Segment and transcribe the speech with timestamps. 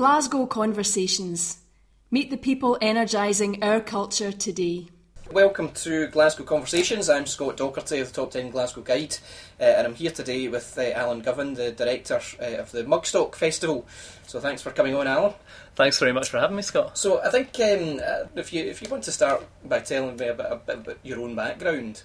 [0.00, 1.58] Glasgow Conversations.
[2.10, 4.86] Meet the people energising our culture today.
[5.30, 7.10] Welcome to Glasgow Conversations.
[7.10, 9.18] I'm Scott Docherty of the Top 10 Glasgow Guide,
[9.60, 13.34] uh, and I'm here today with uh, Alan Govan, the director uh, of the Mugstock
[13.34, 13.86] Festival.
[14.26, 15.34] So thanks for coming on, Alan.
[15.74, 16.96] Thanks very much for having me, Scott.
[16.96, 20.28] So I think um, uh, if you if you want to start by telling me
[20.28, 22.04] a bit, a bit about your own background.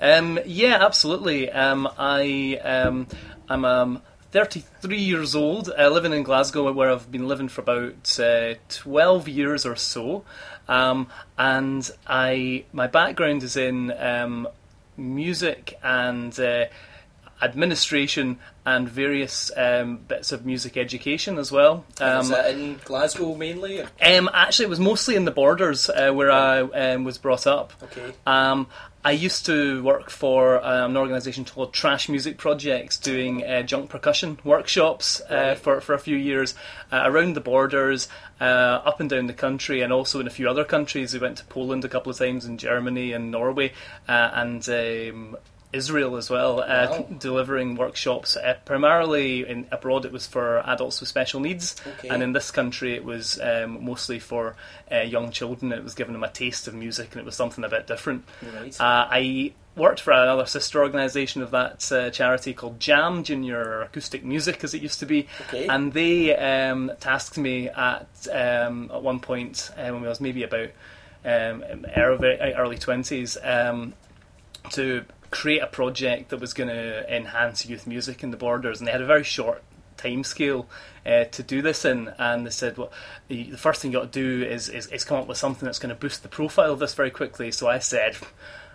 [0.00, 1.52] Um, yeah, absolutely.
[1.52, 3.06] Um, I um,
[3.48, 4.02] I'm um,
[4.38, 9.26] 33 years old, uh, living in Glasgow, where I've been living for about uh, 12
[9.26, 10.24] years or so.
[10.68, 14.46] Um, and I my background is in um,
[14.96, 16.66] music and uh,
[17.42, 21.84] administration and various um, bits of music education as well.
[22.00, 23.80] Um, is that in Glasgow mainly?
[23.80, 27.72] Um, actually, it was mostly in the borders uh, where I um, was brought up.
[27.82, 28.12] Okay.
[29.08, 33.88] I used to work for um, an organisation called Trash Music Projects, doing uh, junk
[33.88, 36.54] percussion workshops uh, for, for a few years
[36.92, 40.46] uh, around the borders, uh, up and down the country, and also in a few
[40.46, 41.14] other countries.
[41.14, 43.72] We went to Poland a couple of times, and Germany and Norway,
[44.06, 45.38] uh, and um,
[45.72, 47.06] Israel as well, uh, Wow.
[47.18, 48.36] delivering workshops.
[48.36, 52.08] Uh, primarily in abroad, it was for adults with special needs, Okay.
[52.08, 54.56] and in this country, it was um, mostly for
[54.90, 55.72] uh, young children.
[55.72, 58.24] It was giving them a taste of music, and it was something a bit different.
[58.54, 58.80] Right.
[58.80, 64.24] Uh, I worked for another sister organisation of that uh, charity called Jam Junior Acoustic
[64.24, 65.66] Music, as it used to be, Okay.
[65.68, 70.42] and they um, tasked me at um, at one point uh, when I was maybe
[70.44, 70.70] about
[71.26, 71.62] um,
[71.96, 73.92] early early twenties um,
[74.70, 78.86] to create a project that was going to enhance youth music in the borders, and
[78.86, 79.62] they had a very short
[79.96, 80.66] time scale
[81.04, 82.92] uh, to do this in, and they said, well,
[83.28, 85.78] the, first thing you got to do is, is is come up with something that's
[85.78, 87.50] going to boost the profile of this very quickly.
[87.52, 88.16] So I said.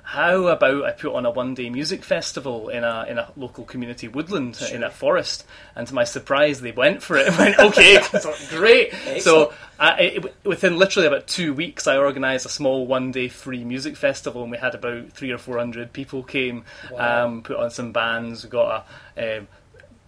[0.04, 4.10] How about I put on a one-day music festival in a in a local community
[4.10, 5.46] woodland in a forest?
[5.76, 7.28] And to my surprise, they went for it.
[7.28, 8.00] and went okay,
[8.50, 8.94] great.
[9.22, 13.96] So I, it, within literally about two weeks, I organised a small one-day free music
[13.96, 16.66] festival, and we had about three or four hundred people came.
[16.92, 17.26] Wow.
[17.26, 18.44] Um, put on some bands.
[18.44, 19.38] We got a.
[19.40, 19.48] Um,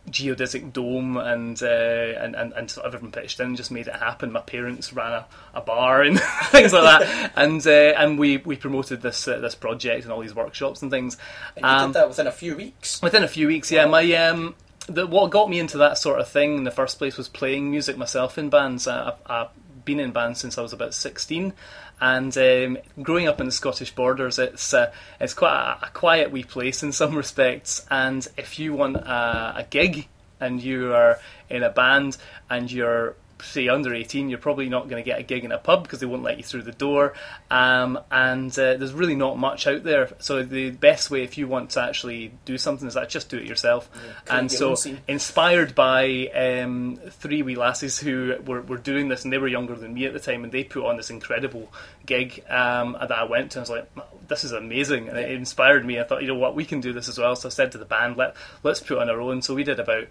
[0.10, 3.96] geodesic dome and, uh, and and and sort of everyone pitched in, just made it
[3.96, 4.32] happen.
[4.32, 6.20] My parents ran a, a bar and
[6.52, 10.22] things like that, and uh, and we, we promoted this uh, this project and all
[10.22, 11.18] these workshops and things.
[11.56, 13.02] and you Um, did that within a few weeks.
[13.02, 13.86] Within a few weeks, yeah.
[13.86, 14.56] My um,
[14.88, 17.72] the, what got me into that sort of thing in the first place was playing
[17.72, 18.88] music myself in bands.
[18.88, 19.48] I, I've, I've
[19.86, 21.54] been in bands since I was about sixteen,
[22.02, 26.32] and um, growing up in the Scottish borders, it's uh, it's quite a, a quiet
[26.32, 27.86] wee place in some respects.
[27.90, 30.08] And if you want a, a gig
[30.40, 31.20] and you are
[31.50, 32.18] in a band
[32.50, 35.58] and you're say under 18 you're probably not going to get a gig in a
[35.58, 37.14] pub because they won't let you through the door.
[37.52, 40.10] Um, and uh, there's really not much out there.
[40.20, 43.38] So the best way if you want to actually do something is that just do
[43.38, 43.92] it yourself.
[43.92, 44.76] Create and so
[45.08, 49.76] inspired by um, three wee lasses who were, were doing this and they were younger
[49.76, 51.72] than me at the time and they put on this incredible
[52.06, 53.60] gig um, that I went to.
[53.60, 55.10] And I was like this is amazing.
[55.10, 56.00] And it inspired me.
[56.00, 56.56] I thought you know what?
[56.56, 57.36] We can do this as well.
[57.36, 59.42] So I said to the band Let, let's put on our own.
[59.42, 60.08] So we did about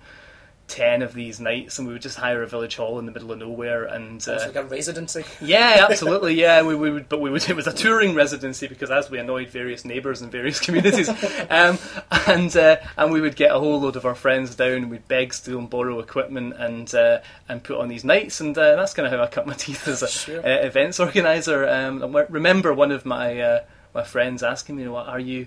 [0.67, 3.31] 10 of these nights and we would just hire a village hall in the middle
[3.31, 5.23] of nowhere and uh, like a residency.
[5.43, 8.91] yeah absolutely yeah we, we would but we would it was a touring residency because
[8.91, 11.09] as we annoyed various neighbours in various communities
[11.51, 11.79] um,
[12.27, 15.07] and uh, and we would get a whole load of our friends down and we'd
[15.07, 18.95] beg steal and borrow equipment and uh, and put on these nights and uh, that's
[18.95, 20.41] kind of how I cut my teeth as a Sure.
[20.41, 23.65] uh, events organizer um, I remember one of my uh,
[23.95, 25.47] my friends asking me what are you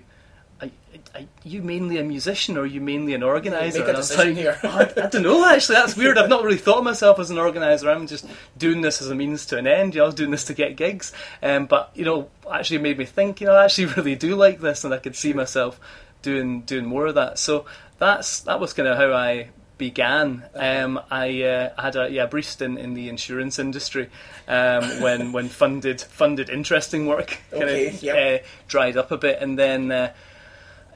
[0.60, 0.70] are,
[1.14, 3.80] are you mainly a musician or are you mainly an organizer?
[3.80, 4.58] Make a I decision like, here.
[4.64, 5.46] "Oh, I, I don't know.
[5.46, 6.18] Actually, that's weird.
[6.18, 7.90] I've not really thought of myself as an organizer.
[7.90, 8.26] I'm just
[8.56, 9.94] doing this as a means to an end.
[9.94, 11.12] You know, I was doing this to get gigs.
[11.42, 13.40] Um, but you know, actually made me think.
[13.40, 15.80] You know, I actually really do like this, and I could see myself
[16.22, 17.38] doing doing more of that.
[17.38, 17.66] So
[17.98, 20.44] that's that was kind of how I began.
[20.54, 24.10] Um, I uh, had a yeah brief stint in the insurance industry
[24.48, 28.42] um, when when funded funded interesting work kind Okay, of yep.
[28.42, 29.90] uh, dried up a bit, and then.
[29.90, 30.12] Uh,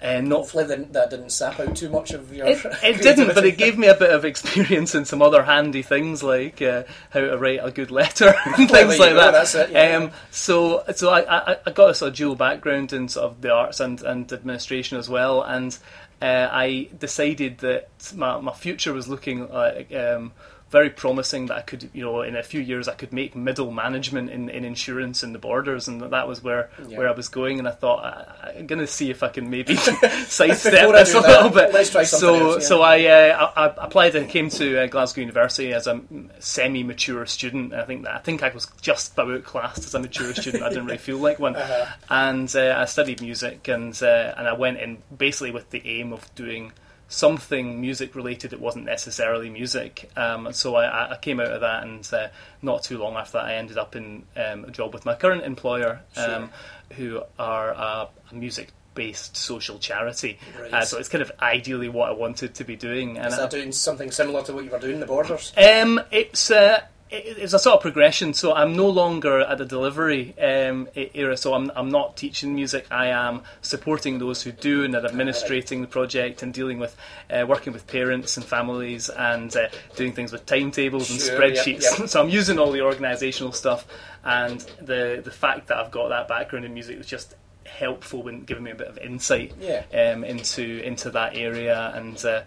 [0.02, 2.46] uh, not Hopefully that, that didn't sap out too much of your.
[2.46, 5.82] it, it didn't, but it gave me a bit of experience in some other handy
[5.82, 9.30] things like uh, how to write a good letter and Well, things like go, that.
[9.32, 9.96] that's it, yeah.
[9.96, 13.40] Um, so, so I, I, I got a sort of dual background in sort of
[13.40, 15.76] the arts and, and administration as well, and
[16.20, 19.92] uh, I decided that my, my future was looking like.
[19.94, 20.32] Um,
[20.72, 23.70] very promising that I could, you know, in a few years I could make middle
[23.70, 26.98] management in, in insurance in the borders, and that was where, Yeah.
[26.98, 27.58] where I was going.
[27.60, 29.76] And I thought I, I'm going to see if I can maybe
[30.26, 31.72] sidestep this a little bit.
[31.72, 32.68] let's try something so, else, yeah.
[32.68, 36.00] so I, uh, I, I applied and came to uh, Glasgow University as a
[36.38, 37.74] semi-mature student.
[37.74, 40.62] I think that I think I was just about classed as a mature student.
[40.62, 41.86] I didn't really feel like one, Uh-huh.
[42.10, 46.12] and uh, I studied music and uh, and I went in basically with the aim
[46.12, 46.72] of doing
[47.12, 48.52] something music related.
[48.52, 50.10] It wasn't necessarily music.
[50.16, 52.28] Um, so I, I, came out of that, and uh,
[52.62, 55.44] not too long after that, I ended up in um, a job with my current
[55.44, 56.96] employer, um, sure.
[56.96, 60.38] who are a, a music based social charity.
[60.58, 60.72] Right.
[60.72, 63.18] Uh, so it's kind of ideally what I wanted to be doing.
[63.18, 65.52] And Is that I, doing something similar to what you were doing in the Borders?
[65.56, 66.50] Um, it's.
[66.50, 66.82] Uh,
[67.12, 68.32] it's a sort of progression.
[68.34, 71.36] So I'm no longer at the delivery um, era.
[71.36, 72.86] So I'm, I'm not teaching music.
[72.90, 76.96] I am supporting those who do and are administrating the project and dealing with
[77.30, 81.82] uh, working with parents and families and uh, doing things with timetables and sure, spreadsheets.
[81.82, 82.08] Yep, yep.
[82.08, 83.86] so I'm using all the organisational stuff
[84.24, 87.34] and the the fact that I've got that background in music was just
[87.66, 89.84] helpful in giving me a bit of insight yeah.
[89.92, 92.24] um, into into that area and.
[92.24, 92.42] Uh,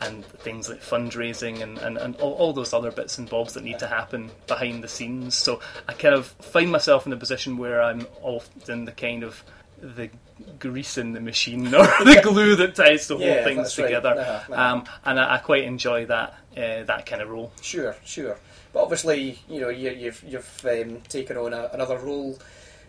[0.00, 3.64] and things like fundraising and, and, and all, all, those other bits and bobs that
[3.64, 5.34] need to happen behind the scenes.
[5.34, 9.42] So I kind of find myself in a position where I'm often the kind of
[9.80, 10.10] the
[10.58, 14.10] grease in the machine or the glue that ties the yeah, whole things together.
[14.10, 14.18] Right.
[14.18, 14.74] Uh-huh, uh-huh.
[14.74, 17.52] Um, and I, I, quite enjoy that uh, that kind of role.
[17.60, 18.38] Sure, sure.
[18.72, 22.38] But obviously, you know, you, have you've, you've um, taken on a, another role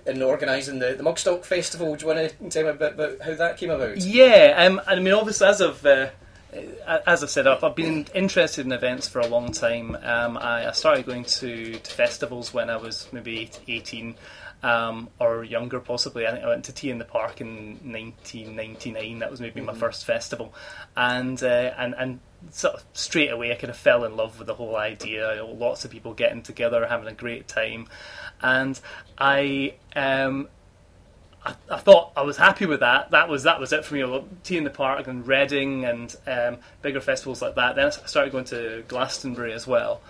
[0.05, 1.95] in organising the, the Mugstock Festival.
[1.95, 3.97] Do you want to tell me a bit about how that came about?
[3.97, 6.09] Yeah, um, I mean, obviously, as of uh,
[7.07, 9.95] as I said, I've, I've been interested in events for a long time.
[10.01, 14.15] Um, I, I, started going to, to festivals when I was maybe 18
[14.63, 16.27] um, or younger, possibly.
[16.27, 19.19] I think I went to T in the Park in 1999.
[19.19, 19.67] That was maybe mm-hmm.
[19.67, 20.53] my first festival,
[20.97, 22.19] and uh, and and
[22.51, 25.31] sort of straight away I kind of fell in love with the whole idea.
[25.31, 27.87] You know, lots of people getting together, having a great time,
[28.41, 28.79] and
[29.17, 30.49] I um,
[31.45, 33.11] I, I, thought I was happy with that.
[33.11, 34.23] That was that was it for me.
[34.43, 37.75] T in the Park and Reading and um, bigger festivals like that.
[37.75, 40.01] Then I started going to Glastonbury as well.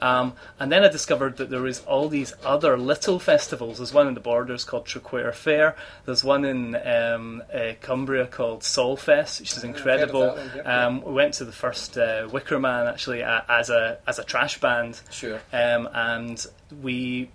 [0.00, 3.78] Um, and then I discovered that there is all these other little festivals.
[3.78, 5.76] There's one in the Borders called Traquair Fair.
[6.04, 10.28] There's one in um, uh, Cumbria called Solfest, which is incredible.
[10.28, 10.86] One, yeah.
[10.86, 14.24] um, we went to the first uh, Wicker Man actually uh, as a as a
[14.24, 15.00] trash band.
[15.10, 15.40] Sure.
[15.52, 16.46] Um, and
[16.82, 17.30] we,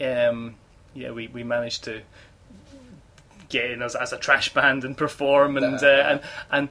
[0.00, 0.56] um,
[0.94, 2.02] yeah, we, we managed to
[3.50, 6.20] get in as, as a trash band and perform and uh, and
[6.50, 6.68] and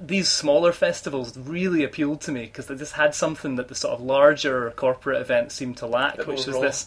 [0.00, 3.94] these smaller festivals really appealed to me because they just had something that the sort
[3.94, 6.86] of larger corporate events seemed to lack, which was this.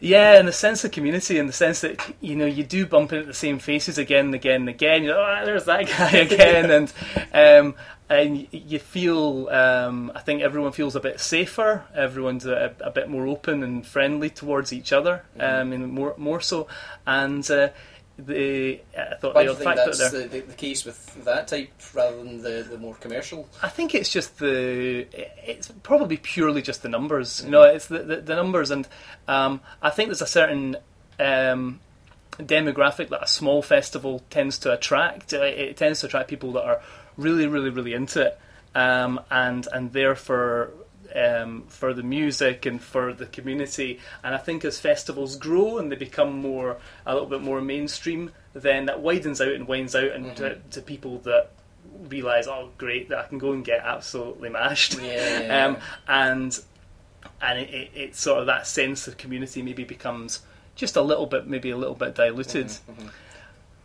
[0.00, 3.12] Yeah, and the sense of community, in the sense that you know you do bump
[3.12, 5.04] into the same faces again and again and again.
[5.04, 6.92] You know, oh, there's that guy again, and
[7.32, 7.74] um,
[8.08, 9.48] and you feel.
[9.48, 11.84] Um, I think everyone feels a bit safer.
[11.94, 15.62] Everyone's a, a bit more open and friendly towards each other, mm-hmm.
[15.62, 16.66] um, and more more so.
[17.06, 17.68] And uh,
[18.18, 22.16] the I thought Why the, think that's the, the, the, case with that type rather
[22.16, 23.48] than the, the more commercial?
[23.62, 25.06] I think it's just the
[25.48, 27.38] it's probably purely just the numbers.
[27.38, 27.46] Mm-hmm.
[27.46, 28.86] You know, it's the, the, the numbers, and
[29.28, 30.76] um, I think there's a certain
[31.18, 31.80] um,
[32.38, 35.32] demographic that a small festival tends to attract.
[35.32, 36.82] Uh, it tends to attract people that are
[37.16, 38.38] really, really, really into it,
[38.74, 40.70] um, and and therefore
[41.14, 44.00] um, for the music and for the community.
[44.22, 48.32] And I think as festivals grow and they become more a little bit more mainstream,
[48.54, 50.34] then that widens out and winds out and mm-hmm.
[50.36, 51.50] to, to, people that
[52.08, 55.00] realize, oh, great, that I can go and get absolutely mashed.
[55.00, 55.76] Yeah, yeah, um,
[56.06, 56.58] and
[57.40, 60.40] and it, it, it, sort of that sense of community maybe becomes
[60.74, 62.66] just a little bit, maybe a little bit diluted.
[62.66, 63.08] Mm-hmm, mm-hmm.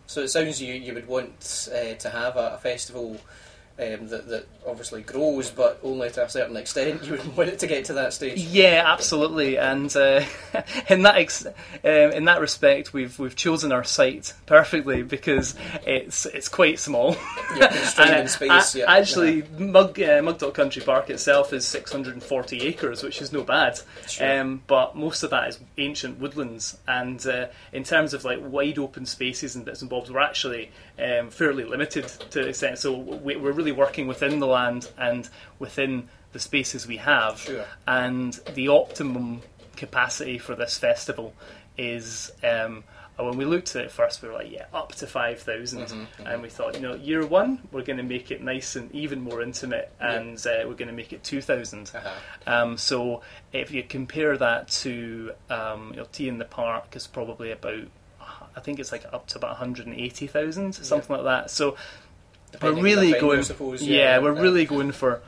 [0.06, 3.20] So it sounds you you would want uh, to have a, a festival
[3.80, 7.04] um, that, that obviously grows, but only to a certain extent.
[7.08, 8.40] You would want it to get to that stage.
[8.40, 9.58] Yeah, absolutely.
[9.58, 10.26] And uh,
[10.90, 11.54] in that ex- um,
[11.84, 15.56] in that respect, we've we've chosen our site perfectly because
[15.86, 17.16] it's it's quite small.
[17.56, 17.74] Yeah,
[18.20, 18.76] in space.
[18.76, 18.92] yeah.
[18.92, 19.58] Actually, yeah.
[19.60, 23.80] Mug uh, Country Park itself is 640 acres, which is no bad.
[24.08, 24.42] Sure.
[24.42, 28.80] Um, but most of that is ancient woodlands, and uh, in terms of like wide
[28.80, 32.80] open spaces and bits and bobs, we're actually um, fairly limited to extent.
[32.80, 37.40] So we, are really working within the land and within the spaces we have.
[37.40, 37.66] Sure.
[37.88, 39.42] And the optimum
[39.76, 41.34] capacity for this festival
[41.78, 42.32] is.
[42.44, 42.84] Um,
[43.20, 45.80] when we looked at it first, we were like, yeah, up to 5,000.
[45.80, 46.28] Mm-hmm, mm-hmm.
[46.28, 49.22] And we thought, you know, year one, we're going to make it nice and even
[49.22, 51.92] more intimate, and uh, we're going to make it 2,000.
[51.96, 52.10] Uh-huh.
[52.46, 53.22] Um, so
[53.54, 57.88] if you compare that to um, you know, T in the Park, is probably about
[58.58, 61.16] I think it's like up to about 180,000, something yeah.
[61.16, 61.52] like that.
[61.52, 61.78] So
[62.52, 64.42] Depending we're really going, suppose, yeah, yeah, we're yeah.
[64.42, 65.22] really going for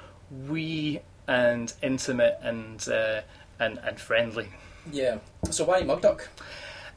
[0.48, 3.22] wee and intimate and uh,
[3.60, 4.50] and and friendly.
[4.92, 5.20] Yeah.
[5.52, 6.28] So why Mugdock?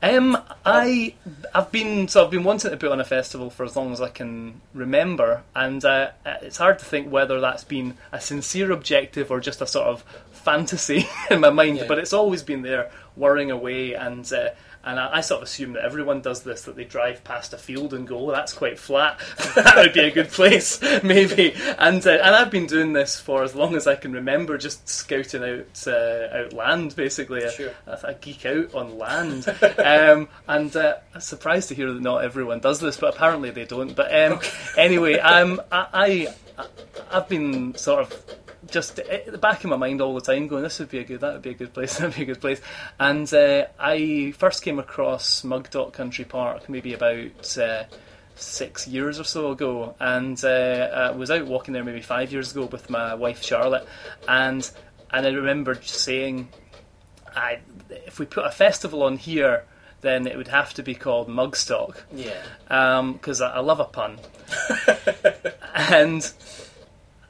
[0.02, 0.36] Um,
[0.66, 1.14] I
[1.54, 4.00] I've been so I've been wanting to put on a festival for as long as
[4.00, 9.30] I can remember, and uh, it's hard to think whether that's been a sincere objective
[9.30, 11.76] or just a sort of fantasy in my mind.
[11.76, 11.86] Yeah.
[11.86, 14.48] But it's always been there, worrying away, and uh,
[14.84, 17.58] and I, I sort of assume that everyone does this that they drive past a
[17.58, 19.18] field and go, oh, "That's quite flat.
[19.54, 23.42] that would be a good place, maybe." And uh, and I've been doing this for
[23.42, 26.96] as long as I can remember, just scouting out uh, out land.
[26.96, 27.72] Basically, Sure.
[27.86, 29.48] I, I geek out on land,
[29.78, 33.64] um, and uh, I'm surprised to hear that not everyone does this, but apparently they
[33.64, 33.94] don't.
[33.94, 34.40] But um,
[34.76, 35.86] anyway, um, I,
[36.58, 36.66] I
[37.10, 38.24] I've been sort of
[38.70, 41.04] just at the back of my mind all the time, going, "This would be a
[41.04, 42.60] good, that would be a good place, that would be a good place."
[42.98, 47.84] And uh, I first came across Mugdock Country Park maybe about uh,
[48.34, 50.48] six years or so ago, and uh,
[50.94, 53.86] I was out walking there maybe five years ago with my wife Charlotte,
[54.28, 54.68] and
[55.10, 56.48] and I remember saying,
[57.34, 57.58] "I
[57.90, 59.64] if we put a festival on here."
[60.00, 62.32] Then it would have to be called Mugstock Yeah.
[63.12, 64.18] because I, I love a pun,
[65.76, 66.32] and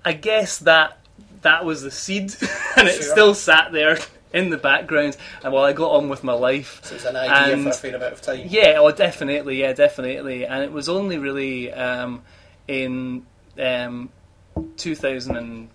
[0.07, 0.99] I guess that
[1.43, 2.35] that was the seed,
[2.77, 3.13] and it Sure.
[3.13, 3.99] still sat there
[4.33, 5.17] in the background.
[5.45, 7.73] And while I got on with my life, So it's an idea And- for a
[7.75, 8.47] fair amount of time.
[8.49, 10.47] yeah, oh, definitely, yeah, definitely.
[10.47, 12.23] And it was only really um,
[12.67, 13.27] in
[13.59, 14.09] um,
[14.77, 15.69] 2014 and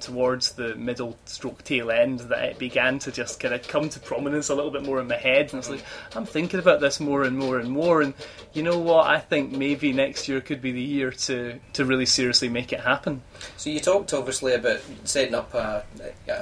[0.00, 4.00] towards the middle stroke tail end that it began to just kind of come to
[4.00, 5.52] prominence a little bit more in my head.
[5.52, 5.84] And it's like,
[6.14, 8.02] I'm thinking about this more and more and more.
[8.02, 8.14] And
[8.52, 9.06] you know what?
[9.06, 12.80] I think maybe next year could be the year to, to really seriously make it
[12.80, 13.22] happen.
[13.56, 15.84] So you talked obviously about setting up a,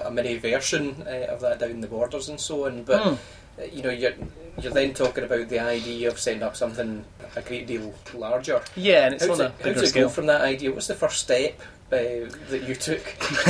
[0.05, 3.15] a mini version uh, of that down the borders and so on, but Hmm.
[3.61, 4.13] uh, you know you're
[4.61, 7.05] you're then talking about the idea of setting up something
[7.37, 8.61] a great deal larger.
[8.77, 10.05] Yeah, and it's How on did, a bigger scale.
[10.05, 10.71] go from that idea?
[10.73, 11.59] What's the first step
[11.93, 13.05] uh, that you took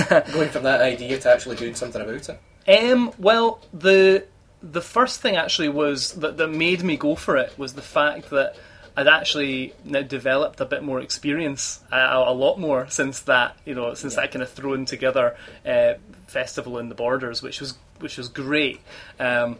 [0.32, 2.40] going from that idea to actually doing something about it?
[2.68, 4.25] Um, well, the
[4.62, 8.30] the first thing actually was that, that made me go for it was the fact
[8.30, 8.56] that
[8.96, 13.75] I'd actually now developed a bit more experience, a, a lot more since that you
[13.75, 15.94] know since that kind of thrown together uh,
[16.26, 18.80] festival in the borders, which was which was great.
[19.18, 19.58] Um,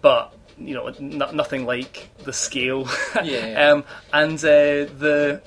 [0.00, 2.88] but you know, n- nothing like the scale.
[3.22, 3.72] Yeah.
[3.72, 5.42] um, and uh, the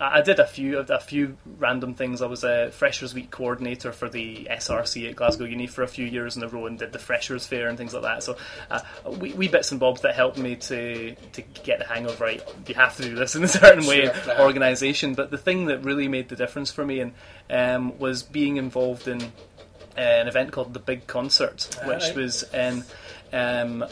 [0.00, 2.22] I I did a few a few random things.
[2.22, 6.06] I was a Freshers Week coordinator for the SRC at Glasgow Uni for a few
[6.06, 8.22] years in a row, and did the Freshers Fair and things like that.
[8.22, 8.36] So,
[8.70, 8.80] uh,
[9.18, 12.42] wee, wee bits and bobs that helped me to to get the hang of right.
[12.66, 14.40] You have to do this in a certain way, Sure, right.
[14.40, 15.14] organisation.
[15.14, 17.12] But the thing that really made the difference for me and
[17.50, 22.16] um, was being involved in uh, an event called the Big Concert, which Alright.
[22.16, 22.84] was in
[23.32, 23.84] um,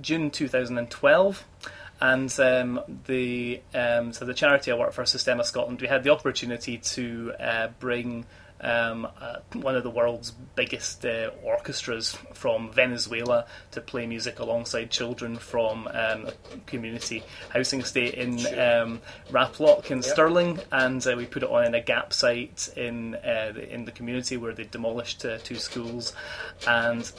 [0.00, 1.44] June 2012.
[2.12, 6.10] And um, the um, so the charity I work for, Sistema Scotland, we had the
[6.10, 8.26] opportunity to uh, bring
[8.60, 14.90] um, uh, one of the world's biggest uh, orchestras from Venezuela to play music alongside
[14.90, 16.32] children from um, a
[16.66, 20.04] community housing estate in um, Raploch in Yep.
[20.04, 23.86] Stirling, and uh, we put it on in a gap site in uh, the, in
[23.86, 26.12] the community where they demolished uh, two schools,
[26.66, 27.10] and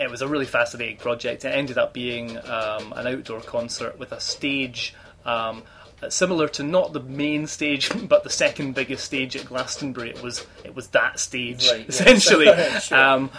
[0.00, 1.44] it was a really fascinating project.
[1.44, 4.94] It ended up being um, an outdoor concert with a stage.
[5.24, 5.62] Um,
[6.08, 10.46] Similar to not the main stage, but the second biggest stage at Glastonbury, it was
[10.64, 12.46] it was that stage Right, essentially,
[12.80, 12.98] Sure.
[12.98, 13.30] um,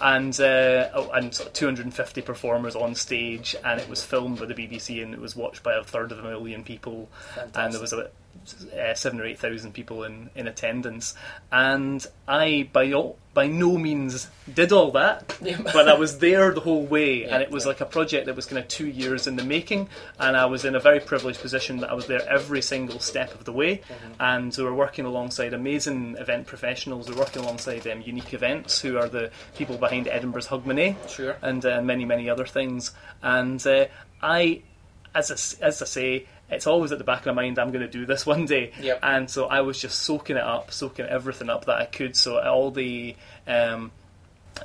[0.00, 4.46] and uh, oh, and sort of 250 performers on stage, and it was filmed by
[4.46, 7.08] the BBC, and it was watched by a third of a million people,
[7.54, 8.10] and there was about
[8.76, 11.14] uh, seven or eight thousand people in, in attendance,
[11.52, 15.58] and I by all, by no means did all that, Yeah.
[15.62, 17.68] but I was there the whole way, Yeah, and it was yeah.
[17.68, 20.64] like a project that was kind of two years in the making, and I was
[20.64, 23.76] in a very privileged position that I was there every single step of the way,
[23.78, 24.12] Mm-hmm.
[24.20, 27.08] and we were working alongside amazing event professionals.
[27.08, 31.36] We were working alongside um, Unique Events, who are the people behind Edinburgh's Hogmanay, Sure.
[31.42, 32.92] and uh, many many other things.
[33.22, 33.86] And uh,
[34.22, 34.62] I,
[35.14, 37.58] as I, as I say, it's always at the back of my mind.
[37.58, 38.98] I'm going to do this one day, Yep.
[39.02, 42.16] and so I was just soaking it up, soaking everything up that I could.
[42.16, 43.16] So all the
[43.46, 43.92] um,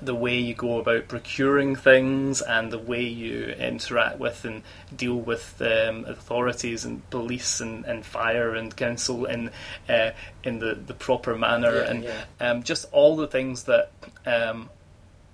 [0.02, 4.62] the way you go about procuring things and the way you interact with and
[4.94, 9.52] deal with um, authorities and police and, and fire and council in
[9.88, 10.12] uh,
[10.44, 12.26] in the, the proper manner Yeah, and yeah.
[12.42, 13.92] um, just all the things that
[14.26, 14.70] um,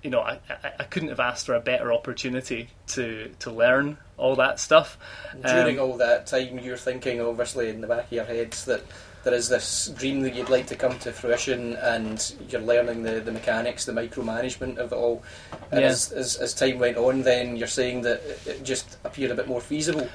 [0.04, 3.98] you know I, I, I couldn't have asked for a better opportunity to to learn
[4.18, 4.98] all that stuff.
[5.46, 8.82] During Um, all that time, you're thinking, obviously, in the back of your heads that
[9.24, 13.20] there is this dream that you'd like to come to fruition, and you're learning the,
[13.20, 15.24] the mechanics, the micromanagement of it all.
[15.72, 15.88] And Yeah.
[15.88, 19.36] as, as, as time went on, then you're saying that it- it just appeared a
[19.36, 20.08] bit more feasible.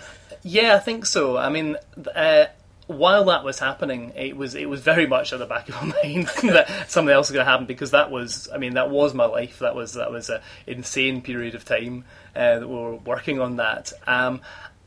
[0.43, 1.37] Yeah, I think so.
[1.37, 1.77] I mean,
[2.15, 2.47] uh,
[2.87, 5.95] while that was happening, it was it was very much at the back of my
[6.05, 9.13] mind that something else was going to happen because that was, I mean, that was
[9.15, 9.59] my life.
[9.59, 13.57] That was that was an insane period of time uh, that we were working on
[13.57, 14.41] that, um,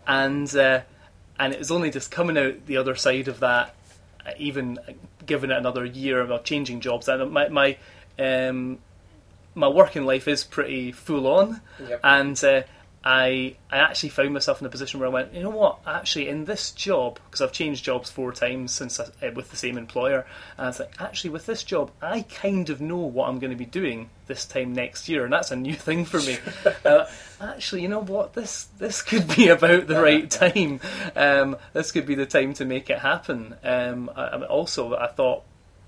[0.08, 0.82] and uh,
[1.40, 3.76] and it was only just coming out the other side of that,
[4.38, 4.80] even
[5.26, 7.08] given it another year of changing jobs.
[7.10, 7.78] And my my
[8.18, 8.80] um,
[9.56, 12.00] my working life is pretty full on, Yep.
[12.04, 12.62] and uh,
[13.04, 15.80] I I actually found myself in a position where I went, you know what?
[15.88, 19.56] Actually, in this job, because I've changed jobs four times since I, uh, with the
[19.56, 20.26] same employer,
[20.58, 23.52] and I was like, actually, with this job, I kind of know what I'm going
[23.52, 26.40] to be doing this time next year, and that's a new thing for me.
[26.86, 27.06] uh,
[27.40, 28.34] actually, you know what?
[28.34, 30.82] This this could be about the right time.
[31.16, 33.56] Um, this could be the time to make it happen.
[33.64, 35.44] Um, I, I also, I thought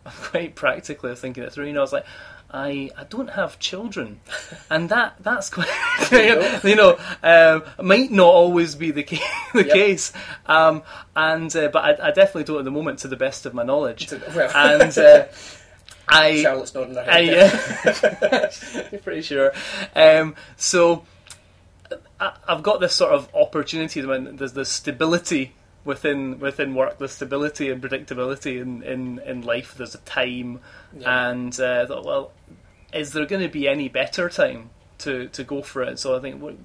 [0.05, 1.67] quite practically, I was thinking it through.
[1.67, 2.05] You know, I was like.
[2.53, 4.20] I, I don't have children,
[4.70, 5.70] and that that's quite
[6.63, 9.22] you know um, might not always be the case.
[9.53, 9.74] The Yep.
[9.74, 10.13] case,
[10.46, 10.84] um,
[11.15, 13.63] and uh, but I, I definitely don't at the moment, to the best of my
[13.63, 14.12] knowledge.
[14.36, 15.25] Well, And uh,
[16.08, 18.93] I Charlotte's nodding her I, head.
[18.93, 19.53] uh, pretty sure.
[19.96, 21.05] Um, so
[22.20, 25.53] I, I've got this sort of opportunity when there's the stability
[25.85, 29.75] within within work, the stability and predictability in, in, in life.
[29.75, 30.59] There's a time,
[30.97, 31.29] Yeah.
[31.29, 32.31] and uh, I thought, well,
[32.93, 34.69] is there going to be any better time
[35.00, 35.97] to, to go for it?
[36.00, 36.55] So I think what,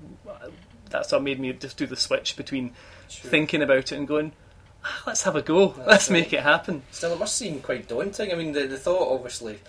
[0.90, 2.72] that's what made me just do the switch between
[3.08, 3.30] Sure.
[3.30, 4.32] thinking about it and going.
[4.84, 5.74] "Ah, Let's have a go.
[5.86, 6.20] Let's right.
[6.22, 6.82] make it happen.
[6.90, 8.32] Still, it must seem quite daunting.
[8.32, 9.60] I mean, the, the thought, obviously,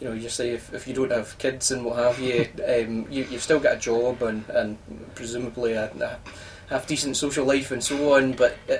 [0.00, 3.06] you know, you say if, if you don't have kids and what have you, um,
[3.10, 4.78] you you've still got a job and, and
[5.14, 6.18] presumably a, a
[6.68, 8.76] half decent social life and so on, but uh,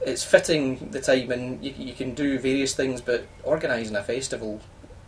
[0.00, 4.60] it's fitting the time and you, you can do various things, but organising a festival,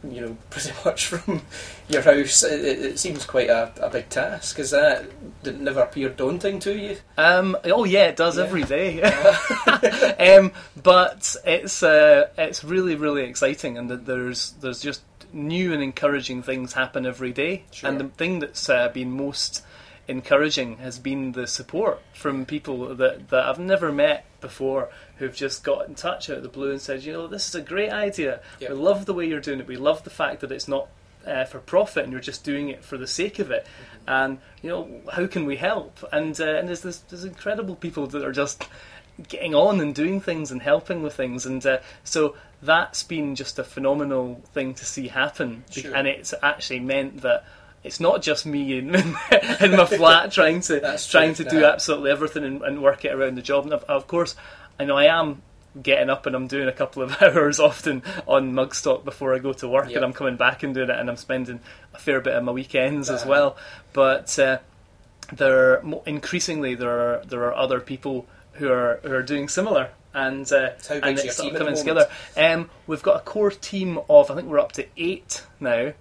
[0.08, 1.42] you know, pretty much from
[1.88, 4.58] your house, it, it it seems quite a, a big task.
[4.58, 5.04] Is that,
[5.42, 6.96] did it never appear daunting to you?
[7.16, 8.44] Um, oh yeah, it does Yeah.
[8.44, 9.02] every day.
[10.36, 10.52] um,
[10.82, 15.02] but it's uh, it's really really exciting, and there's there's just
[15.32, 17.64] new and encouraging things happen every day.
[17.70, 17.90] Sure.
[17.90, 19.62] And the thing that's uh, been most
[20.08, 25.62] encouraging has been the support from people that that I've never met before who've just
[25.62, 27.90] got in touch out of the blue and said, you know, this is a great
[27.90, 28.40] idea.
[28.58, 28.70] Yeah.
[28.70, 29.66] We love the way you're doing it.
[29.66, 30.88] We love the fact that it's not
[31.26, 33.66] uh, for profit and you're just doing it for the sake of it.
[34.06, 36.02] And you know, how can we help?
[36.10, 38.66] And uh, and there's this there's incredible people that are just
[39.28, 41.44] getting on and doing things and helping with things.
[41.44, 45.64] And uh, so that's been just a phenomenal thing to see happen.
[45.70, 45.94] Sure.
[45.94, 47.44] And it's actually meant that.
[47.84, 48.94] It's not just me in,
[49.60, 51.70] in my flat trying to trying true, to do yeah.
[51.70, 53.64] absolutely everything and, and work it around the job.
[53.64, 54.34] And of, of course,
[54.78, 55.42] I know I am
[55.80, 59.52] getting up and I'm doing a couple of hours often on Mugstock before I go
[59.54, 59.96] to work, Yep.
[59.96, 61.60] and I'm coming back and doing it, and I'm spending
[61.94, 63.30] a fair bit of my weekends as Uh-huh.
[63.30, 63.56] well.
[63.92, 64.58] But uh,
[65.32, 69.90] there, are, increasingly, there are there are other people who are who are doing similar.
[70.14, 72.08] And, uh, and it's sort team of at the coming together.
[72.36, 75.92] Um, we've got a core team of I think we're up to eight now,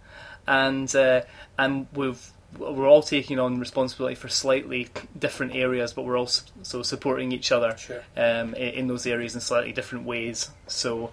[0.47, 1.21] and uh,
[1.57, 4.87] and we've we're all taking on responsibility for slightly
[5.19, 8.01] different areas, but we're also supporting each other Sure.
[8.15, 10.49] um, in those areas in slightly different ways.
[10.65, 11.11] So,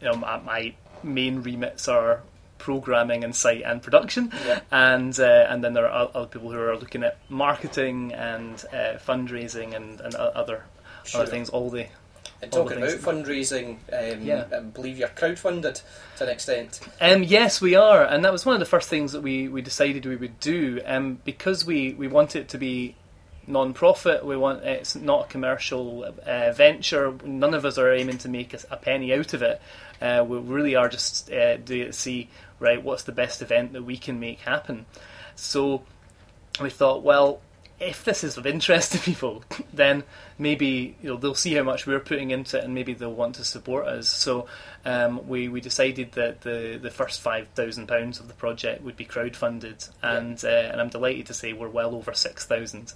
[0.00, 2.22] you know, my, my main remits are
[2.58, 4.60] programming and site and production, Yeah.
[4.70, 8.98] and uh, and then there are other people who are looking at marketing and uh,
[9.06, 10.64] fundraising and, and other
[11.04, 11.20] Sure.
[11.22, 11.50] other things.
[11.50, 11.86] All the
[12.42, 14.44] And talking about fundraising, um, Yeah.
[14.52, 15.80] I believe you're crowdfunded
[16.16, 16.80] to an extent.
[17.00, 19.62] Um, yes, we are, and that was one of the first things that we, we
[19.62, 20.80] decided we would do.
[20.84, 22.96] Um, because we, we want it to be
[23.46, 27.14] non-profit, we want it's not a commercial uh, venture.
[27.24, 29.60] None of us are aiming to make a, a penny out of it.
[30.00, 32.28] Uh, we really are just uh, doing it to see
[32.58, 34.86] right what's the best event that we can make happen.
[35.36, 35.82] So
[36.60, 37.40] we thought, well,
[37.82, 40.04] if this is of interest to people, then
[40.38, 43.34] maybe you know they'll see how much we're putting into it, and maybe they'll want
[43.36, 44.08] to support us.
[44.08, 44.46] So
[44.84, 48.96] um, we we decided that the the first five thousand pounds of the project would
[48.96, 52.92] be crowdfunded, and uh, and I'm delighted to say we're well over six thousand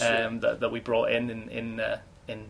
[0.00, 2.46] um, that that we brought in in in, uh, in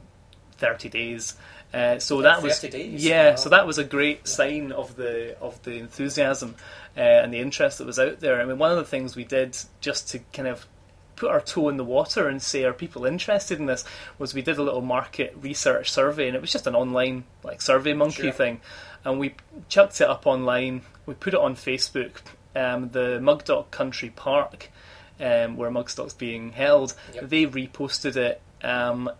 [0.56, 1.34] thirty days.
[1.74, 3.02] Uh, so that was days?
[3.02, 3.30] yeah.
[3.30, 3.36] Wow.
[3.36, 6.54] So that was a great sign of the of the enthusiasm
[6.96, 8.40] uh, and the interest that was out there.
[8.40, 10.66] I mean, one of the things we did just to kind of
[11.16, 13.84] put our toe in the water and say are people interested in this
[14.18, 17.60] was we did a little market research survey and it was just an online like
[17.62, 18.32] survey monkey Sure.
[18.32, 18.60] thing
[19.04, 19.34] and we
[19.68, 22.12] chucked it up online we put it on facebook
[22.56, 24.70] um, the mugdock country park
[25.20, 27.28] um, where mugstock's being held Yep.
[27.28, 29.10] they reposted it um,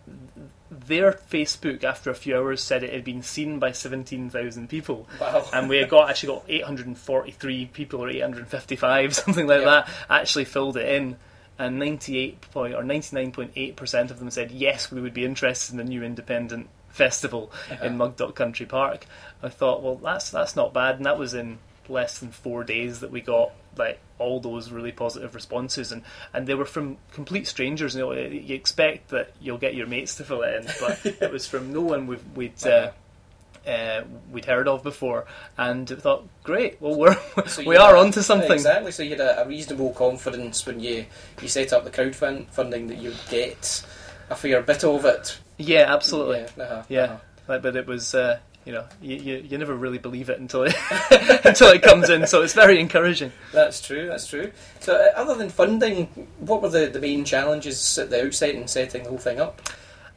[0.71, 5.45] their facebook after a few hours said it had been seen by 17,000 people Wow.
[5.53, 9.65] and we got actually got 843 people or 855 something like Yeah.
[9.65, 11.17] that actually filled it in
[11.59, 15.83] and 98 point or 99.8% of them said yes we would be interested in a
[15.83, 19.05] new independent festival in Mugdock Country Park.
[19.41, 20.97] I thought well that's that's not bad.
[20.97, 24.91] And that was in less than 4 days that we got like all those really
[24.91, 25.91] positive responses.
[25.91, 27.95] And and they were from complete strangers.
[27.95, 31.31] You know you expect that you'll get your mates to fill it in but it
[31.31, 32.91] was from no one we've, we'd uh,
[33.67, 35.25] uh, we'd heard of before,
[35.57, 38.51] and we thought, great, well we're So we are had- onto something.
[38.51, 38.91] Exactly.
[38.91, 41.05] So you had a, a reasonable confidence when you
[41.41, 43.85] you set up the crowdfunding that you'd get
[44.29, 45.37] a fair bit of it.
[45.57, 46.45] Yeah, absolutely.
[46.57, 46.63] Yeah.
[46.63, 47.17] uh-huh, Yeah, uh-huh.
[47.47, 50.63] Like, but it was, uh, you know, you, you, you never really believe it until
[50.63, 50.75] it
[51.45, 52.25] until it comes in.
[52.27, 53.31] So it's very encouraging.
[53.51, 54.07] That's true.
[54.07, 54.51] That's true.
[54.79, 56.07] So, uh, other than funding,
[56.39, 59.61] what were the, the main challenges at the outset in setting the whole thing up?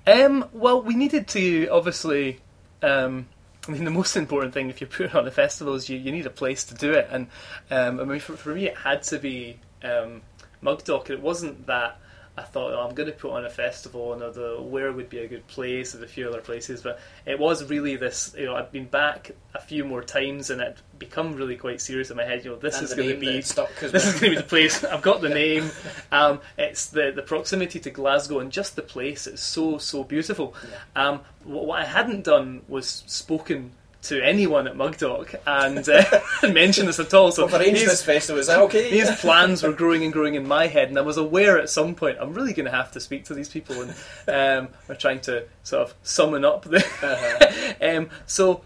[0.06, 2.40] Um, well, we needed to obviously.
[2.82, 3.26] Um,
[3.68, 6.12] I mean, the most important thing if you're putting on a festival is you, you
[6.12, 7.26] need a place to do it, and
[7.70, 10.22] um, I mean, for, for me, it had to be um,
[10.62, 11.10] Mugdock.
[11.10, 11.98] It wasn't that
[12.38, 15.20] I thought oh, I'm going to put on a festival, and the where would be
[15.20, 18.34] a good place, and a few other places, but it was really this.
[18.36, 22.10] You know, I've been back a few more times, and it become really quite serious
[22.10, 22.44] in my head.
[22.44, 24.42] You know, this And is going to be stuck this is going to be the
[24.42, 24.84] place.
[24.84, 25.70] I've got the name.
[26.12, 29.26] Um, it's the the proximity to Glasgow and just the place.
[29.26, 30.54] It's so so beautiful.
[30.94, 33.72] Um, what, what I hadn't done was spoken
[34.08, 36.20] to anyone at Mugdock and uh,
[36.52, 37.32] mentioned this at all.
[37.32, 38.40] So arranged this festival.
[38.40, 38.90] Is that okay?
[38.90, 41.94] these plans were growing and growing in my head, and I was aware at some
[41.94, 43.90] point I'm really going to have to speak to these people, and
[44.28, 46.78] um, we're trying to sort of summon up the.
[46.78, 47.74] Uh-huh.
[47.96, 48.62] um, so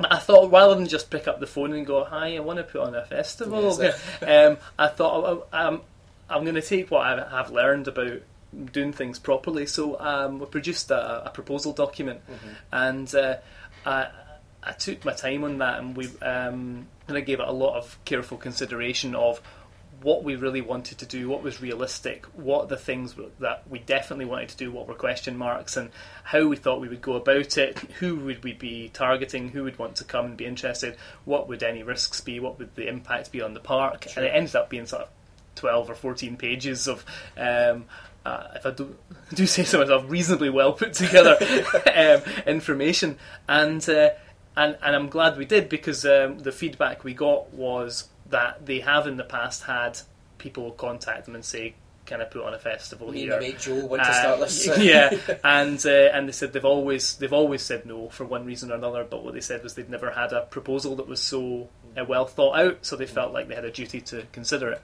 [0.00, 2.64] I thought rather than just pick up the phone and go, "Hi, I want to
[2.64, 3.80] put on a festival,"
[4.22, 5.82] um, I thought oh, um,
[6.28, 8.22] I'm going to take what I have learned about
[8.72, 9.66] doing things properly.
[9.66, 12.20] So um, we produced a, a proposal document,
[12.70, 13.36] and uh,
[13.84, 14.08] I,
[14.62, 17.76] I took my time on that, and we um, and I gave it a lot
[17.76, 19.40] of careful consideration of
[20.02, 24.24] what we really wanted to do, what was realistic, what the things that we definitely
[24.24, 25.90] wanted to do, what were question marks, and
[26.24, 29.78] how we thought we would go about it, who would we be targeting, who would
[29.78, 33.30] want to come and be interested, what would any risks be, what would the impact
[33.30, 35.08] be on the park, and it ended up being sort of
[35.54, 37.04] 12 or 14 pages of
[37.36, 37.84] um,
[38.24, 38.96] uh, if I do,
[39.34, 41.36] do say so myself, reasonably well put together
[41.94, 44.10] um, information, and uh,
[44.56, 48.80] and and I'm glad we did because um, the feedback we got was that they
[48.80, 49.98] have in the past had
[50.38, 51.74] people contact them and say,
[52.06, 54.40] "Can I put on a festival Me and here?" mate Joe want to Uh, start
[54.40, 54.66] this.
[54.78, 55.10] yeah,
[55.44, 58.74] and uh, and they said they've always they've always said no for one reason or
[58.74, 59.04] another.
[59.04, 62.26] But what they said was they'd never had a proposal that was so uh, well
[62.26, 64.82] thought out, so they felt like they had a duty to consider it.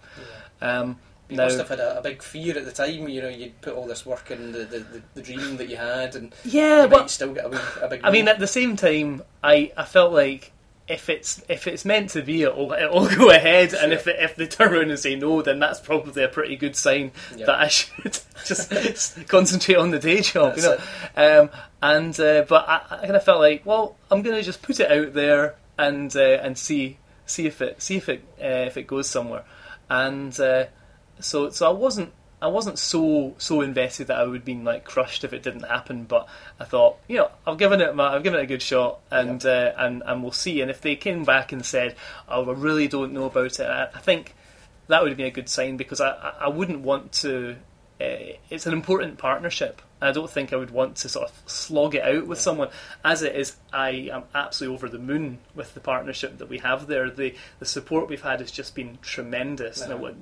[0.60, 0.98] Um,
[1.28, 3.08] You now, must have had a, a big fear at the time.
[3.08, 5.76] You know, you'd put all this work in the, the, the, the dream that you
[5.76, 8.00] had, and yeah, you but still get a, wee, a big.
[8.02, 10.52] I mean, at the same time, I, I felt like
[10.88, 14.36] if it's if it's meant to be, it'll, it'll go ahead, and if it, if
[14.36, 17.44] they turn around and say no, then that's probably a pretty good sign Yeah.
[17.44, 18.70] that I should just
[19.28, 20.78] concentrate on the day job, you know.
[21.14, 21.50] Um,
[21.82, 24.80] and uh, but I, I kind of felt like, well, I'm going to just put
[24.80, 28.78] it out there and uh, and see see if it see if it uh, if
[28.78, 29.44] it goes somewhere,
[29.90, 30.64] and uh,
[31.20, 34.84] so so I wasn't I wasn't so so invested that I would have been like
[34.84, 36.04] crushed if it didn't happen.
[36.04, 36.28] But
[36.60, 39.44] I thought, you know, I've given it my, I've given it a good shot, and
[39.44, 40.60] uh, and and we'll see.
[40.60, 41.96] And if they came back and said,
[42.28, 44.34] "Oh, I really don't know about it," I, I think
[44.86, 47.56] that would have been a good sign because I I, wouldn't want to.
[48.00, 49.82] Uh, it's an important partnership.
[50.00, 52.68] I don't think I would want to sort of slog it out with someone.
[53.04, 56.86] As it is, I am absolutely over the moon with the partnership that we have
[56.86, 57.10] there.
[57.10, 59.82] The the support we've had has just been tremendous.
[59.82, 60.12] Uh-huh.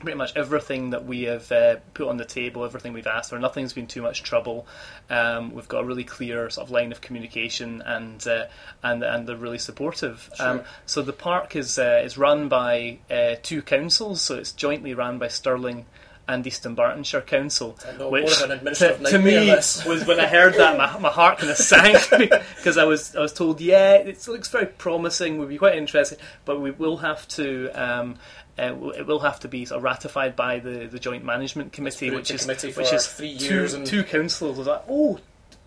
[0.00, 3.38] Pretty much everything that we have uh, put on the table, everything we've asked for,
[3.38, 4.66] nothing's been too much trouble.
[5.10, 8.46] Um, we've got a really clear sort of line of communication, and uh,
[8.82, 10.30] and and they're really supportive.
[10.40, 14.94] Um, so the park is uh, is run by uh, two councils, so it's jointly
[14.94, 15.84] run by Stirling.
[16.30, 21.10] And East Dunbartonshire Council, which to, to me was when I heard that my, my
[21.10, 22.08] heart kind of sank
[22.56, 26.18] because I was I was told yeah it looks very promising we'd be quite interested
[26.44, 28.16] but we will have to um,
[28.58, 32.10] uh, it will have to be sort of ratified by the, the joint management committee
[32.10, 34.56] which is committee which is three two, years and- two councils.
[34.56, 35.18] I was like oh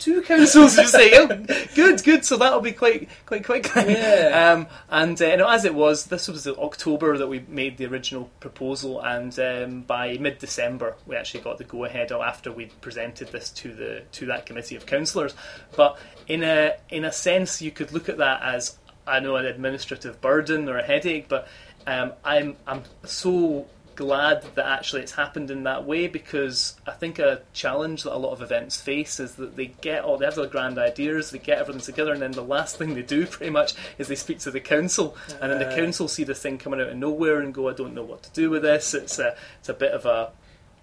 [0.04, 1.28] two councils you say oh
[1.76, 4.54] good good so that'll be quite quite kind Yeah.
[4.54, 7.78] um, and uh, you know, as it was, this was the October that we made
[7.78, 13.30] the original proposal, and um, by mid-December we actually got the go-ahead after we presented
[13.30, 15.34] this to the to that committee of councillors.
[15.76, 19.46] But in a in a sense, you could look at that as I know an
[19.46, 21.48] administrative burden or a headache, but
[21.88, 27.20] um, I'm I'm so glad that actually it's happened in that way because I think
[27.20, 30.36] a challenge that a lot of events face is that they get all they have
[30.36, 33.52] their grand ideas, they get everything together, and then the last thing they do pretty
[33.52, 35.76] much is they speak to the council, and then the Uh.
[35.76, 38.32] council see this thing coming out of nowhere and go, I don't know what to
[38.32, 38.94] do with this.
[38.94, 40.32] It's a it's a bit of a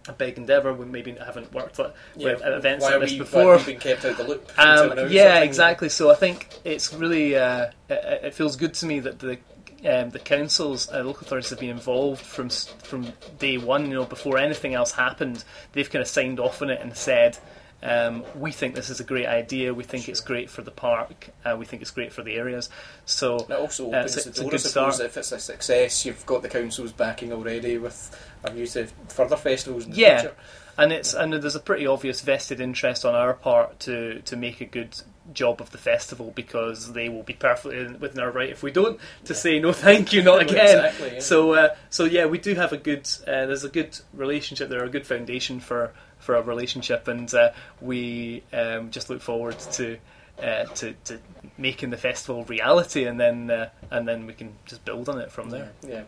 [0.09, 0.73] a big endeavour.
[0.73, 3.57] We maybe haven't worked with Yeah, with events like this we, before.
[3.57, 4.51] Why been kept out the loop?
[4.59, 5.90] Um, yeah, exactly.
[5.90, 9.38] So I think it's really uh, it, it feels good to me that the
[9.87, 13.87] um, the councils, uh, local authorities have been involved from from day one.
[13.87, 17.38] You know, before anything else happened, they've kind of signed off on it and said.
[17.83, 19.73] Um, we think this is a great idea.
[19.73, 21.31] We think it's great for the park.
[21.47, 22.69] Uh, we think it's great for the areas.
[23.07, 25.09] So And it also Uh, opens it's a- the it's door, I good suppose, start.
[25.11, 28.14] if it's a success, you've got the council's backing already with
[28.45, 30.21] a view to further festivals in the Yeah.
[30.21, 30.37] future.
[30.77, 34.61] and it's and there's a pretty obvious vested interest on our part to to make
[34.61, 34.95] a good
[35.33, 38.99] job of the festival because they will be perfectly within our right if we don't
[39.25, 41.21] to say no thank you not again Exactly, yeah.
[41.21, 44.83] so uh, so yeah we do have a good uh, there's a good relationship there
[44.85, 49.99] a good foundation for for a relationship and uh, we um, just look forward to
[50.43, 51.19] uh, to, to
[51.59, 55.31] making the festival reality and then uh, and then we can just build on it
[55.31, 56.03] from there Yeah.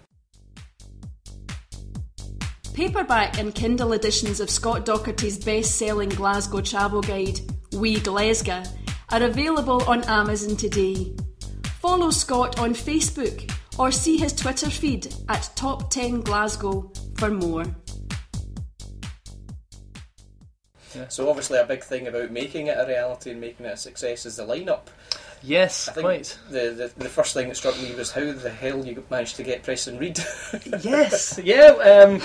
[2.74, 7.38] Paperback and Kindle editions of Scott Docherty's best selling Glasgow travel guide,
[7.74, 8.62] We Glasgow,
[9.12, 11.14] are available on Amazon today.
[11.80, 17.64] Follow Scott on Facebook or see his Twitter feed at Top 10 Glasgow for more.
[21.08, 24.26] So obviously a big thing about making it a reality and making it a success
[24.26, 24.88] is the lineup.
[25.42, 28.50] yes I think quite the, the the first thing that struck me was how the
[28.50, 30.18] hell you managed to get Preston Reed.
[30.82, 32.20] yes, yeah, um,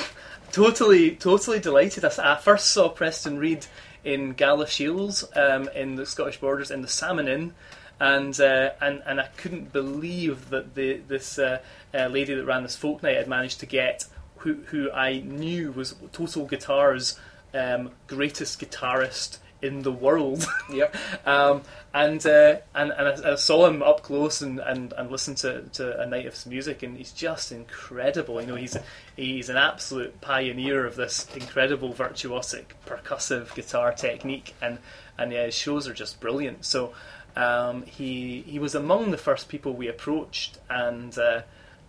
[0.52, 2.04] totally, totally delighted.
[2.04, 3.65] i first saw Preston Reed
[4.03, 7.53] in Galashiels um, in the Scottish Borders in the Salmon Inn,
[7.99, 11.60] and uh, and and I couldn't believe that the this uh,
[11.93, 14.05] uh, lady that ran this folk night had managed to get
[14.38, 17.19] who who I knew was Total Guitar's
[17.53, 20.45] um, greatest guitarist in the world.
[20.71, 20.95] yep.
[21.25, 25.37] Um, and, uh, and and I, I saw him up close and, and, and listened
[25.37, 28.39] to, to a night of his music, and he's just incredible.
[28.39, 28.77] You know, he's
[29.15, 34.77] he's an absolute pioneer of this incredible virtuosic percussive guitar technique, and
[35.17, 36.63] and yeah, his shows are just brilliant.
[36.63, 36.93] So
[37.35, 41.41] um, he he was among the first people we approached, and uh,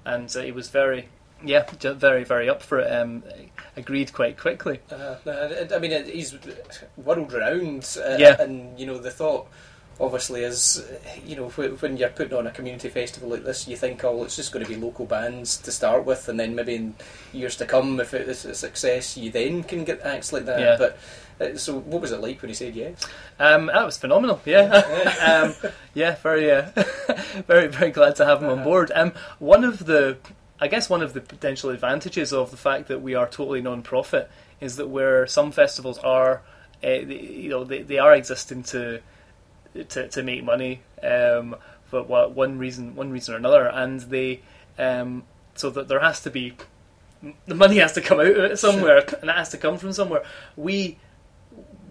[0.04, 1.08] and uh, he was very
[1.44, 2.90] yeah very very up for it.
[2.90, 3.22] Um,
[3.76, 4.80] agreed quite quickly.
[4.90, 5.16] Uh,
[5.74, 6.36] I mean, he's
[6.96, 8.40] world renowned, uh, Yeah.
[8.40, 9.48] and you know the thought.
[10.00, 10.88] Obviously, is
[11.26, 14.36] you know when you're putting on a community festival like this, you think, oh, it's
[14.36, 16.94] just going to be local bands to start with, and then maybe in
[17.32, 20.60] years to come, if it's a success, you then can get acts like that.
[20.60, 20.76] Yeah.
[20.78, 20.98] But
[21.40, 23.04] uh, so, what was it like when he said yes?
[23.40, 24.40] Um, that was phenomenal.
[24.44, 24.66] Yeah,
[25.26, 26.70] um, yeah, very, uh,
[27.48, 28.92] very, very glad to have him on board.
[28.94, 30.16] Um, one of the,
[30.60, 34.30] I guess, one of the potential advantages of the fact that we are totally non-profit
[34.60, 36.42] is that where some festivals are,
[36.82, 39.00] uh, they, you know, they, they are existing to,
[39.88, 41.54] to, to make money, um,
[41.86, 44.40] for what, one reason, one reason or another, and they,
[44.78, 45.22] um,
[45.54, 46.54] so that there has to be,
[47.46, 49.92] the money has to come out of it somewhere, and it has to come from
[49.92, 50.24] somewhere.
[50.56, 50.98] We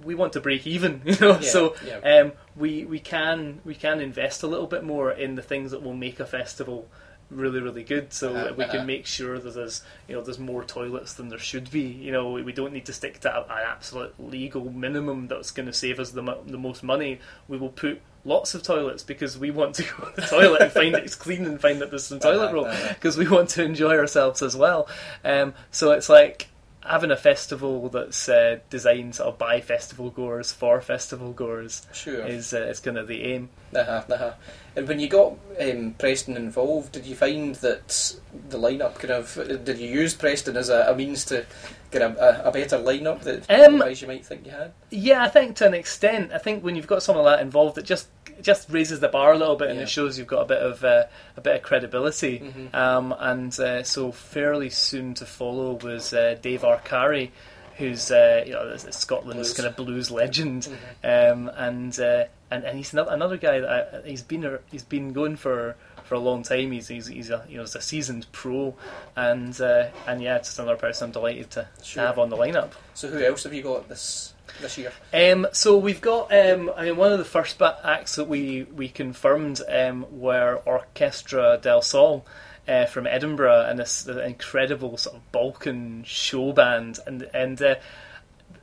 [0.08, 1.34] we want to break even, you know.
[1.34, 2.21] Yeah, so yeah.
[2.21, 5.84] um, we we can we can invest a little bit more in the things that
[5.84, 6.88] will make a festival
[7.29, 8.13] really really good.
[8.13, 11.39] So Uh-huh, we can make sure that there's you know there's more toilets than there
[11.39, 11.81] should be.
[11.81, 15.73] You know, we, don't need to stick to an absolute legal minimum that's going to
[15.73, 17.19] save us the the most money.
[17.47, 20.71] We will put lots of toilets because we want to go to the toilet and
[20.71, 23.97] find it's clean and find that there's some toilet roll because we want to enjoy
[23.97, 24.87] ourselves as well.
[25.23, 26.47] Um, so it's like
[26.88, 32.26] having a festival that's uh, designed sort of by festival goers for festival goers Sure.
[32.26, 33.50] is uh, is kind of the aim.
[33.76, 34.34] Uh-huh, uh-huh.
[34.76, 38.15] And when you got um, Preston involved, did you find that
[38.50, 41.45] the lineup kind of did you use Preston as a, a means to
[41.89, 44.73] get a, a, a better lineup that Um, otherwise you might think you had?
[44.89, 46.32] Yeah, I think to an extent.
[46.32, 48.08] I think when you've got someone like that involved, it just
[48.41, 49.84] just raises the bar a little bit, and Yeah.
[49.84, 51.04] it shows you've got a bit of uh,
[51.36, 52.39] a bit of credibility.
[52.39, 52.73] Mhm.
[52.76, 57.32] Um, and uh, so fairly soon to follow was uh, Dave Arcari,
[57.78, 59.54] who's uh, you know Scotland's Blues.
[59.54, 60.67] kind of blues legend,
[61.04, 61.32] Mhm.
[61.32, 64.84] um, and, uh, and and he's another, another guy that I, he's been a, he's
[64.84, 65.76] been going for.
[66.08, 68.73] For a long time, he's he's, he's a you know he's a seasoned pro,
[69.17, 72.02] and uh, and yeah, just another person I'm delighted to, Sure.
[72.04, 72.69] to have on the lineup.
[72.93, 74.91] So who else have you got this this year?
[75.13, 78.89] Um, so we've got, um, I mean, one of the first acts that we we
[78.89, 82.26] confirmed um, were Orkestra del Sol.
[82.67, 87.76] Uh, from Edinburgh and this incredible sort of Balkan show band and and uh,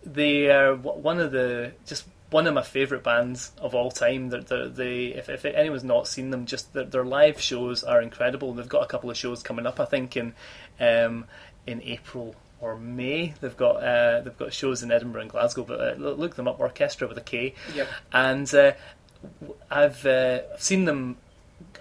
[0.04, 4.28] they are one of the just one of my favourite bands of all time.
[4.28, 8.02] They're, they're, they if, if anyone's not seen them, just their, their live shows are
[8.02, 8.52] incredible.
[8.52, 10.34] They've got a couple of shows coming up, I think, in
[10.80, 11.26] um,
[11.66, 13.34] in April or May.
[13.40, 16.58] They've got uh, they've got shows in Edinburgh and Glasgow, but uh, look them up.
[16.58, 17.88] Orkestra with a K, Yep.
[18.12, 18.72] and uh,
[19.70, 21.16] I've uh, seen them.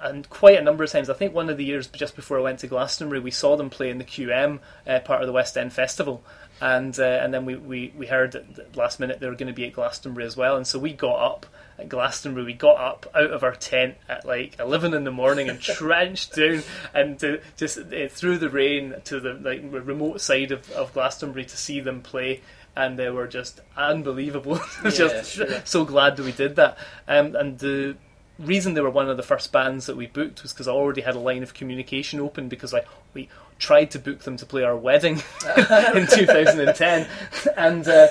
[0.03, 2.41] And quite a number of times, I think one of the years just before I
[2.41, 5.57] went to Glastonbury, we saw them play in the QM uh, part of the West
[5.57, 6.21] End Festival,
[6.59, 9.47] and uh, and then we, we, we heard at the last minute they were going
[9.47, 11.45] to be at Glastonbury as well, and so we got up
[11.79, 12.45] at Glastonbury.
[12.45, 16.35] We got up out of our tent at like eleven in the morning and trenched
[16.35, 16.63] down
[16.93, 21.45] and to, just uh, through the rain to the like remote side of, of Glastonbury
[21.45, 22.41] to see them play.
[22.75, 24.59] and they were just unbelievable.
[24.83, 25.61] Yeah, just sure.
[25.63, 26.77] so glad that we did that.
[27.07, 27.95] Um, and the
[28.39, 31.01] reason they were one of the first bands that we booked was because I already
[31.01, 34.63] had a line of communication open because I we tried to book them to play
[34.63, 35.13] our wedding
[35.95, 37.07] in 2010
[37.55, 38.07] and uh,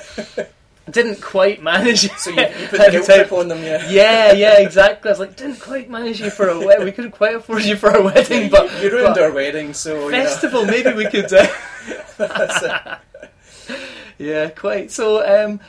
[0.91, 2.11] didn't quite manage.
[2.13, 3.89] So you, you put the trip on them, yeah.
[3.89, 5.09] Yeah, yeah, exactly.
[5.09, 6.85] I was like, didn't quite manage you for a wedding.
[6.85, 10.11] We couldn't quite afford you for a wedding, but you ruined but our wedding, so
[10.11, 10.65] festival.
[10.65, 11.33] Maybe we could.
[11.33, 11.47] Uh,
[12.17, 13.79] That's it.
[14.19, 14.91] yeah, quite.
[14.91, 15.61] So, um,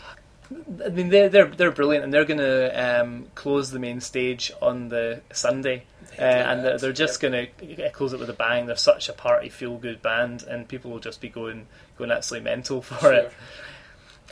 [0.86, 4.52] I mean, they're they're they're brilliant, and they're going to um, close the main stage
[4.62, 5.84] on the Sunday.
[6.18, 8.68] Uh, and they're, they're just going to close it with a bang.
[8.68, 11.66] They're such a party, feel good band, and people will just be going
[11.98, 13.14] going absolutely mental for Sure.
[13.14, 13.34] it.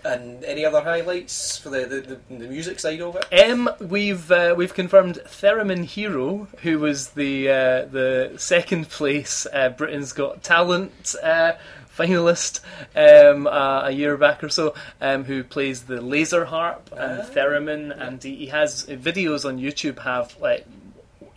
[0.04, 3.50] And any other highlights for the, the, the, the music side of it?
[3.50, 9.70] Um, we've uh, we've confirmed Theremin Hero, who was the uh, the second place uh,
[9.70, 11.54] Britain's Got Talent uh,
[11.98, 12.62] finalist
[12.96, 17.26] um, uh, a year back or so, um, who plays the laser harp and Ah.
[17.34, 20.66] theremin, and he, he has videos on YouTube have like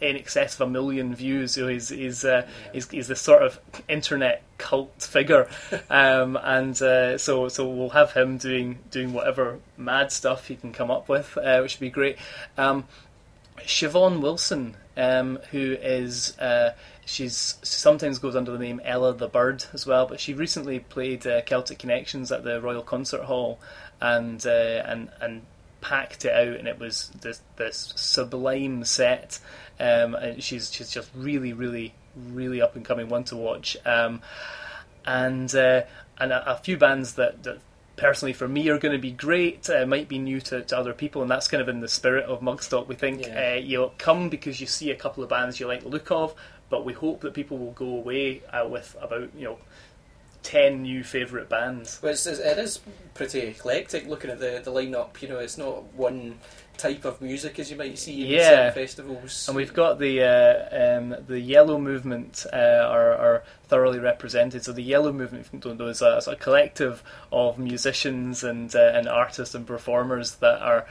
[0.00, 1.52] in excess of a million views.
[1.52, 5.48] So he's he's uh, he's, he's this sort of internet cult figure,
[5.90, 10.72] um, and uh, so so we'll have him doing doing whatever mad stuff he can
[10.72, 12.16] come up with, uh, which would be great.
[12.58, 12.84] Um,
[13.60, 19.64] Siobhan Wilson, um, who is uh, she's sometimes goes under the name Ella the Bird
[19.72, 23.58] as well, but she recently played uh, Celtic Connections at the Royal Concert Hall,
[24.00, 25.42] and uh, and and
[25.80, 29.38] packed it out, and it was this this sublime set.
[29.80, 33.76] Um, and she's she's just really really really up and coming one to watch.
[33.84, 34.22] Um,
[35.06, 35.82] and uh,
[36.18, 37.58] and a, a few bands that, that
[37.96, 40.92] personally for me are going to be great uh, might be new to, to other
[40.92, 43.52] people and that's kind of in the spirit of Mugstock we think Yeah.
[43.54, 46.34] uh, you'll come because you see a couple of bands you like the look of
[46.70, 49.58] but we hope that people will go away uh, with about you know
[50.42, 52.80] 10 new favourite bands Well, it's, it is
[53.14, 55.22] pretty eclectic looking at the, the lineup.
[55.22, 56.38] You know, it's not one
[56.76, 58.48] type of music as you might see in Yeah.
[58.48, 59.46] certain festivals.
[59.48, 64.64] And we've got the uh, um, the Yellow Movement uh, are, are thoroughly represented.
[64.64, 68.74] So the Yellow Movement, if you don't know, is a, a collective of musicians and
[68.74, 70.86] uh, and artists and performers that are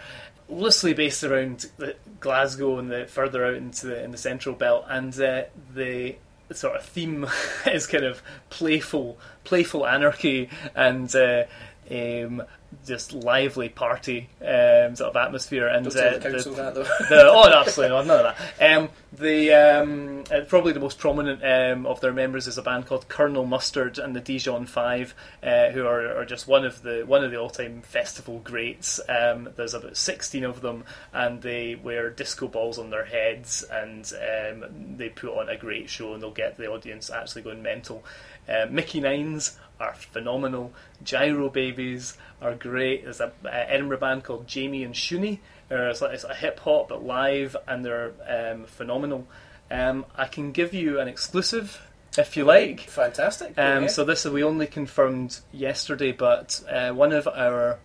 [0.50, 4.86] loosely based around the Glasgow and the further out into the in the Central Belt.
[4.90, 5.44] And uh,
[5.74, 6.16] the
[6.52, 7.26] sort of theme
[7.66, 11.14] is kind of playful, playful anarchy and.
[11.16, 11.44] Uh,
[11.92, 12.44] um,
[12.86, 16.84] just lively party um, sort of atmosphere, and Don't tell uh, the council that though.
[17.10, 18.78] the, oh, absolutely not, none of that.
[18.78, 22.86] Um, the um, uh, probably the most prominent um, of their members is a band
[22.86, 27.04] called Colonel Mustard and the Dijon Five, uh, who are, are just one of the
[27.06, 29.00] one of the all time festival greats.
[29.08, 34.12] Um, there's about sixteen of them, and they wear disco balls on their heads, and
[34.14, 38.04] um, they put on a great show, and they'll get the audience actually going mental.
[38.48, 40.74] Uh, Mickey Nines are phenomenal.
[41.04, 43.04] Gyro Babies are great.
[43.04, 45.40] There's a uh, Edinburgh band called Jamie and Shuni.
[45.70, 49.28] It's, like, it's a hip hop but live, and they're um, phenomenal.
[49.72, 51.82] Um, I can give you an exclusive
[52.18, 52.82] if you like.
[52.82, 53.58] Fantastic.
[53.58, 53.92] Um, ahead.
[53.92, 57.80] so this we only confirmed yesterday, but uh, one of our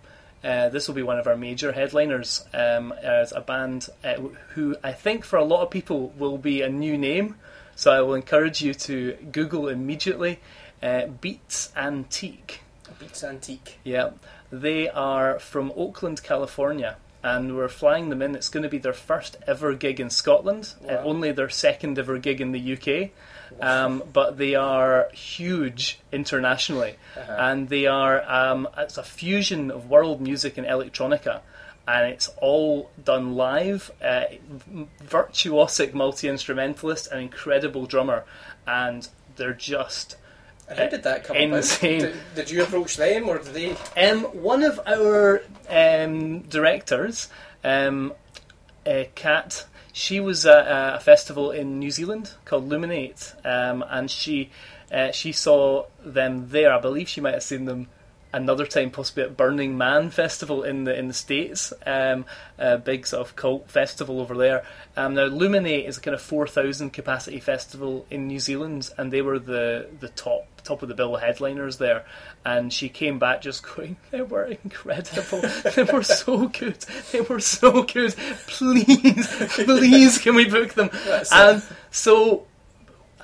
[0.44, 4.14] uh, this will be one of our major headliners um, as a band uh,
[4.50, 7.36] who I think for a lot of people will be a new name.
[7.78, 10.40] So I will encourage you to Google immediately.
[10.82, 12.62] Uh, Beats Antique.
[12.98, 13.78] Beats Antique.
[13.84, 14.10] Yeah,
[14.50, 18.34] they are from Oakland, California, and we're flying them in.
[18.34, 22.18] It's going to be their first ever gig in Scotland, uh, only their second ever
[22.18, 23.10] gig in the UK.
[23.60, 27.36] Um, but they are huge internationally, Uh-huh.
[27.38, 31.42] and they are um, it's a fusion of world music and electronica.
[31.88, 33.90] And it's all done live.
[34.03, 34.24] Uh,
[35.07, 38.24] virtuosic multi instrumentalist, an incredible drummer,
[38.66, 40.16] and they're just
[40.68, 42.01] And how did that come Insane.
[42.03, 42.12] about?
[42.12, 43.70] Did, did you approach them or did they?
[44.11, 47.29] Um, one of our um, directors,
[47.64, 48.12] um,
[48.87, 54.11] uh, Kat, she was at a, a festival in New Zealand called Luminate, um, and
[54.11, 54.51] she
[54.92, 56.70] uh, she saw them there.
[56.72, 57.88] I believe she might have seen them
[58.32, 62.24] another time, possibly at Burning Man festival in the in the states, um,
[62.58, 64.64] a big sort of cult festival over there.
[64.96, 69.12] Um, now Luminate is a kind of four thousand capacity festival in New Zealand, and
[69.12, 72.04] they were the the top top of the bill headliners there.
[72.44, 75.42] And she came back just going, they were incredible.
[75.74, 76.80] they were so good.
[77.12, 78.14] They were so good.
[78.46, 80.90] Please, please, can we book them?
[81.07, 82.46] That's And so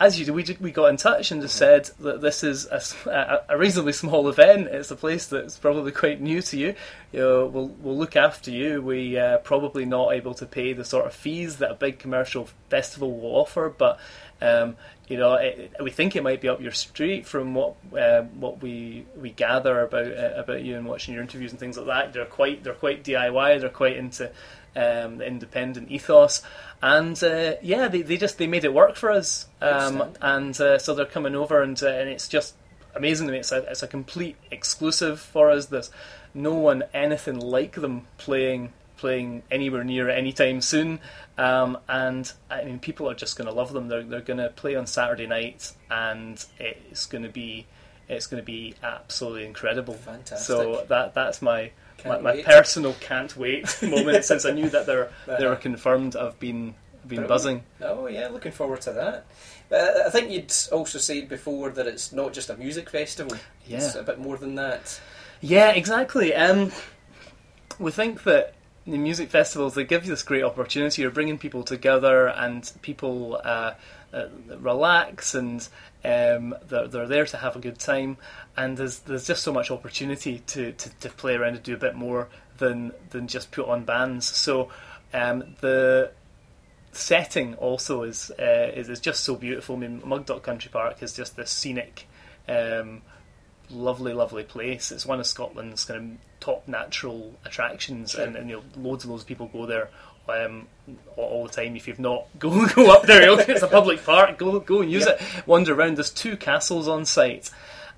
[0.00, 2.66] as you do, we did, we got in touch and just said that this is
[2.66, 4.66] a reasonably small event.
[4.68, 6.74] It's a place that's probably quite new to you.
[7.12, 8.82] You know, we'll we'll look after you.
[8.82, 12.48] We uh, probably not able to pay the sort of fees that a big commercial
[12.68, 14.00] festival will offer, but
[14.40, 14.76] um,
[15.06, 18.62] you know, it, we think it might be up your street from what uh, what
[18.62, 22.12] we we gather about uh, about you and watching your interviews and things like that.
[22.12, 23.60] They're quite they're quite DIY.
[23.60, 24.30] They're quite into
[24.76, 26.42] um, the independent ethos,
[26.82, 30.78] and uh, yeah, they, they just they made it work for us, um, and uh,
[30.78, 32.54] so they're coming over, and uh, and it's just
[32.94, 33.38] amazing to me.
[33.38, 35.66] It's a it's a complete exclusive for us.
[35.66, 35.90] There's
[36.32, 41.00] no one anything like them playing playing anywhere near anytime soon,
[41.38, 43.88] um, and I mean people are just going to love them.
[43.88, 47.66] They're they're going to play on Saturday night, and it's going to be
[48.08, 49.94] it's going to be absolutely incredible.
[49.94, 50.46] Fantastic.
[50.46, 51.70] So that that's my
[52.04, 55.60] my, my personal can't wait moment since I knew that they're they were Uh-huh.
[55.60, 56.16] confirmed.
[56.16, 57.28] I've been been Brilliant.
[57.28, 57.62] buzzing.
[57.82, 59.26] Oh yeah, looking forward to that.
[59.68, 63.36] But I think you'd also said before that it's not just a music festival.
[63.68, 65.00] It's a bit more than that.
[65.40, 66.34] Yeah, exactly.
[66.34, 66.72] Um,
[67.78, 68.54] we think that
[68.86, 71.02] the music festivals they give you this great opportunity.
[71.02, 73.72] You're bringing people together, and people uh,
[74.12, 74.26] uh,
[74.58, 75.66] relax, and
[76.04, 78.16] um, they're, they're there to have a good time.
[78.56, 81.78] And there's there's just so much opportunity to, to, to play around and do a
[81.78, 82.28] bit more
[82.58, 84.26] than than just put on bands.
[84.26, 84.68] So
[85.12, 86.12] um, the
[86.92, 89.76] setting also is, uh, is is just so beautiful.
[89.76, 92.06] I mean, Mugdock Country Park is just this scenic.
[92.48, 93.02] Um,
[93.70, 94.92] lovely, lovely place.
[94.92, 98.24] It's one of Scotland's kind of top natural attractions, Sure.
[98.24, 99.88] and, and you know, loads and loads of people go there
[100.28, 100.66] um,
[101.16, 101.76] all, the time.
[101.76, 103.38] If you've not, go go up there.
[103.40, 104.38] It's a public park.
[104.38, 105.20] Go go and use it.
[105.46, 105.96] Wander around.
[105.96, 107.50] There's two castles on site.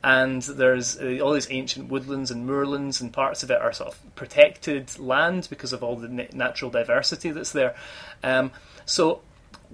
[0.05, 3.93] And there's uh, all these ancient woodlands and moorlands, and parts of it are sort
[3.93, 7.75] of protected land because of all the natural diversity that's there.
[8.23, 8.53] Um,
[8.85, 9.23] so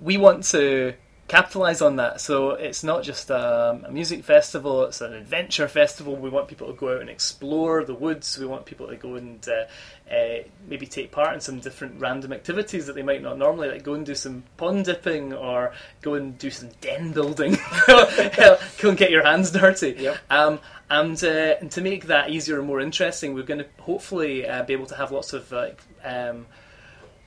[0.00, 0.94] we want to
[1.33, 2.20] capitalize on that.
[2.20, 6.14] So it's not just um, a music festival; it's an adventure festival.
[6.14, 8.39] We want people to go out and explore the woods.
[8.39, 12.35] We want people to go and uh, uh, maybe take part in some different random
[12.35, 15.72] activities that they might not normally, like go and do some pond dipping or
[16.03, 17.57] go and do some den building.
[17.87, 19.97] go and get your hands dirty.
[19.99, 20.18] Yep.
[20.28, 20.61] Um,
[20.91, 24.64] and, uh, and to make that easier and more interesting, we're going to hopefully uh,
[24.64, 25.80] be able to have lots of like.
[26.05, 26.47] Um,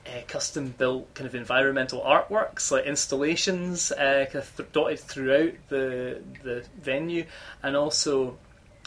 [0.06, 5.52] uh, custom built kind of environmental artworks, like installations, uh, kind of th- dotted throughout
[5.68, 7.24] the the venue,
[7.62, 8.36] and also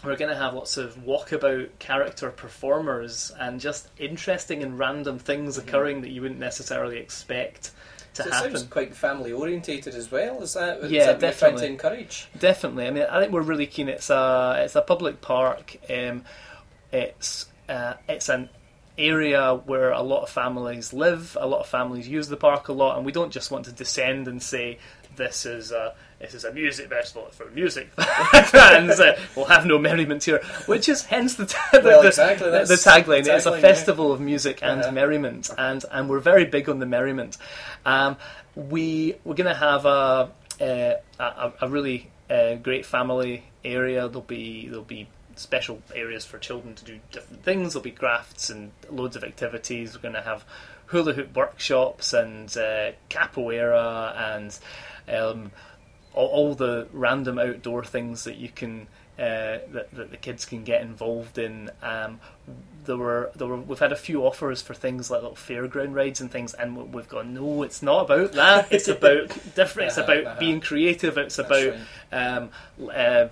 [0.04, 5.58] we're going to have lots of walkabout character performers and just interesting and random things
[5.58, 7.72] occurring that you wouldn't necessarily expect
[8.14, 8.52] to So it happen.
[8.56, 10.42] sounds quite family orientated as well.
[10.42, 11.68] Is that is Yeah, that what you're trying to definitely.
[11.68, 12.28] encourage?
[12.40, 12.88] Definitely.
[12.88, 13.90] I mean, I think we're really keen.
[13.90, 15.76] It's a it's a public park.
[15.90, 16.24] Um,
[16.94, 18.50] it's uh, it's an
[19.00, 21.38] area where a lot of families live.
[21.40, 23.72] A lot of families use the park a lot, and we don't just want to
[23.72, 24.78] descend and say
[25.16, 27.90] this is a this is a music festival for music
[28.46, 29.00] fans.
[29.00, 32.74] Uh, we'll have no merriment here, which is hence the Well, the- exactly, the, the
[32.76, 33.20] tagline.
[33.26, 33.62] It's a tagline, yeah.
[33.62, 34.92] festival of music and Uh-huh.
[34.92, 37.38] merriment, and and we're very big on the merriment.
[37.86, 38.18] Um,
[38.56, 40.32] we we're going to have a
[40.62, 44.08] a, a really uh, great family area.
[44.08, 45.08] There'll be there'll be
[45.40, 47.74] special areas for children to do different things.
[47.74, 49.96] There'll be crafts and loads of activities.
[49.96, 50.44] We're going to have
[50.88, 54.58] hula hoop workshops and uh, capoeira and
[55.08, 55.52] um,
[56.14, 58.88] all, all the random outdoor things that you can
[59.18, 61.70] uh, that, that the kids can get involved in.
[61.84, 62.22] Um,
[62.86, 66.22] there were there were we've had a few offers for things like little fairground rides
[66.22, 68.72] and things, and we- we've gone no, it's not about that.
[68.72, 69.90] It's about different.
[69.90, 70.40] It's Uh-huh, about uh-huh.
[70.40, 71.18] being creative.
[71.18, 71.76] It's That's about
[72.14, 72.50] um,
[72.90, 73.28] uh,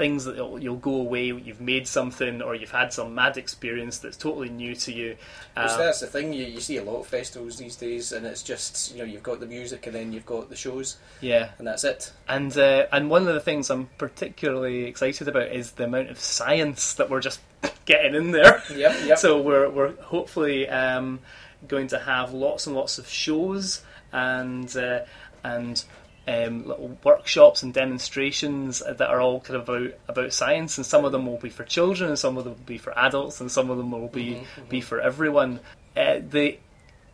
[0.00, 1.26] things that you'll, go away.
[1.26, 5.16] You've made something, or you've had some mad experience that's totally new to you.
[5.54, 6.32] Um, that's the thing.
[6.32, 9.22] You, you see a lot of festivals these days, and it's just you know you've
[9.22, 12.12] got the music and then you've got the shows, yeah, and that's it.
[12.26, 16.18] and uh, and one of the things I'm particularly excited about is the amount of
[16.18, 17.40] science that we're just
[17.84, 18.62] getting in there.
[18.74, 19.18] Yep, yep.
[19.18, 21.20] So we're we're hopefully um,
[21.68, 23.82] going to have lots and lots of shows
[24.14, 25.00] and uh,
[25.44, 25.84] and
[26.30, 31.04] um, little workshops and demonstrations that are all kind of about about science, and some
[31.04, 33.50] of them will be for children, and some of them will be for adults, and
[33.50, 35.60] some of them will be Mm-hmm, be for everyone.
[35.96, 36.58] Uh, the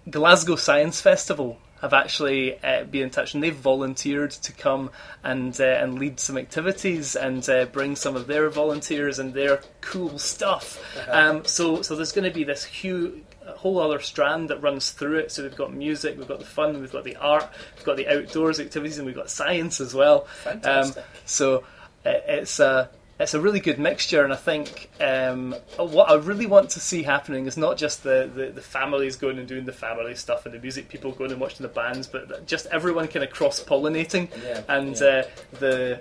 [0.09, 4.91] Glasgow Science Festival have actually uh, been in touch and they've volunteered to come
[5.23, 9.61] and uh, and lead some activities and uh, bring some of their volunteers and their
[9.81, 10.83] cool stuff.
[11.09, 14.91] Um, so so there's going to be this huge a whole other strand that runs
[14.91, 15.33] through it.
[15.33, 18.09] So we've got music, we've got the fun, we've got the art, we've got the
[18.09, 20.27] outdoors activities, and we've got science as well.
[20.45, 20.97] Fantastic.
[20.97, 21.59] Um, so
[22.05, 26.45] uh, it's a it's a really good mixture, and I think um, what I really
[26.45, 29.73] want to see happening is not just the, the, the, families going and doing the
[29.73, 33.25] family stuff and the music people going and watching the bands, but just everyone kind
[33.25, 35.07] of cross pollinating, Yeah, and yeah.
[35.07, 35.23] Uh,
[35.59, 36.01] the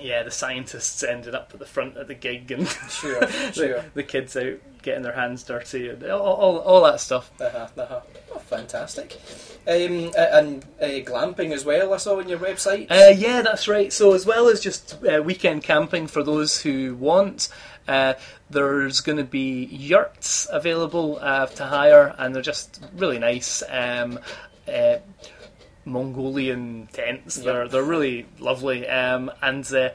[0.00, 3.84] yeah the scientists ended up at the front of the gig, and Sure, the, sure.
[3.94, 7.30] the kids out getting their hands dirty, and all, all, all that stuff.
[7.40, 8.00] Uh-huh, uh-huh.
[8.34, 9.20] Oh, fantastic.
[9.66, 12.88] Um, and uh, glamping as well, I saw on your website.
[12.88, 13.92] Uh, yeah, that's right.
[13.92, 17.48] So as well as just uh, weekend camping for those who want,
[17.88, 18.14] uh,
[18.48, 23.62] there's going to be yurts available uh, to hire, and they're just really nice.
[23.68, 24.20] Um,
[24.68, 24.96] uh,
[25.86, 27.36] Mongolian tents.
[27.36, 29.90] They're they're really lovely, um, and uh,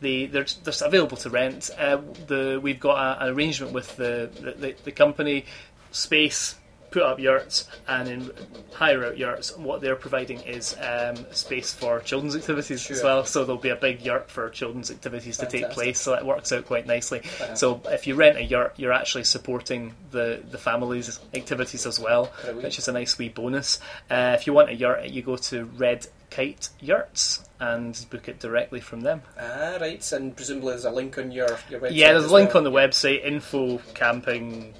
[0.00, 1.70] they they're, they're available to rent.
[1.76, 5.46] Uh, the we've got a, an arrangement with the, the, the company
[5.90, 6.56] Space
[6.90, 8.30] put up yurts and then
[8.72, 9.56] hire out yurts.
[9.56, 13.24] What they're providing is um, space for children's activities as well.
[13.24, 16.00] So there'll be a big yurt for children's activities to take place.
[16.00, 17.20] So that works out quite nicely.
[17.20, 17.54] Uh-huh.
[17.54, 22.26] So if you rent a yurt, you're actually supporting the the family's activities as well,
[22.62, 23.80] which is a nice wee bonus.
[24.10, 28.38] Uh, if you want a yurt, you go to Red Kite Yurts and book it
[28.38, 29.22] directly from them.
[29.38, 30.12] Ah, right.
[30.12, 31.94] And presumably there's a link on your, your website.
[31.94, 32.58] Yeah, there's a link well.
[32.58, 34.74] on the website, info camping,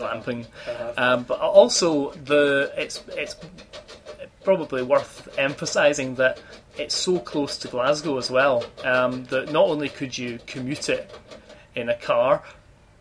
[0.00, 0.46] glamping.
[0.66, 0.92] Uh-huh.
[0.96, 3.36] Um, but also the it's it's
[4.44, 6.40] probably worth emphasising that
[6.78, 8.64] it's so close to Glasgow as well.
[8.84, 11.10] Um, that not only could you commute it
[11.74, 12.42] in a car,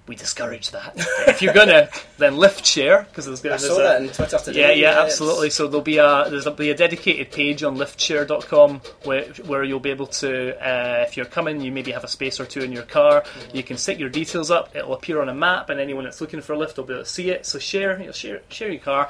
[0.09, 0.93] we discourage that.
[1.27, 1.87] if you're gonna
[2.17, 4.59] then lift share because there's gonna saw there's that a, on Twitter today.
[4.59, 5.51] yeah, yeah, it's- absolutely.
[5.51, 9.79] So there'll be a there's a, be a dedicated page on liftshare.com where where you'll
[9.79, 12.71] be able to uh, if you're coming, you maybe have a space or two in
[12.71, 13.23] your car.
[13.53, 14.75] You can stick your details up.
[14.75, 17.03] It'll appear on a map, and anyone that's looking for a lift will be able
[17.03, 17.45] to see it.
[17.45, 19.09] So share, you know, share, share your car.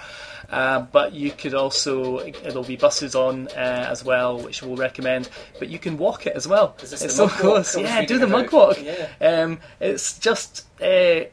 [0.51, 5.29] Uh, but you could also there'll be buses on uh, as well, which we'll recommend.
[5.59, 6.75] But you can walk it as well.
[6.81, 7.77] It's so close.
[7.77, 8.81] Yeah, do the mug walk.
[8.81, 9.07] Yeah.
[9.21, 11.25] Um, it's just uh,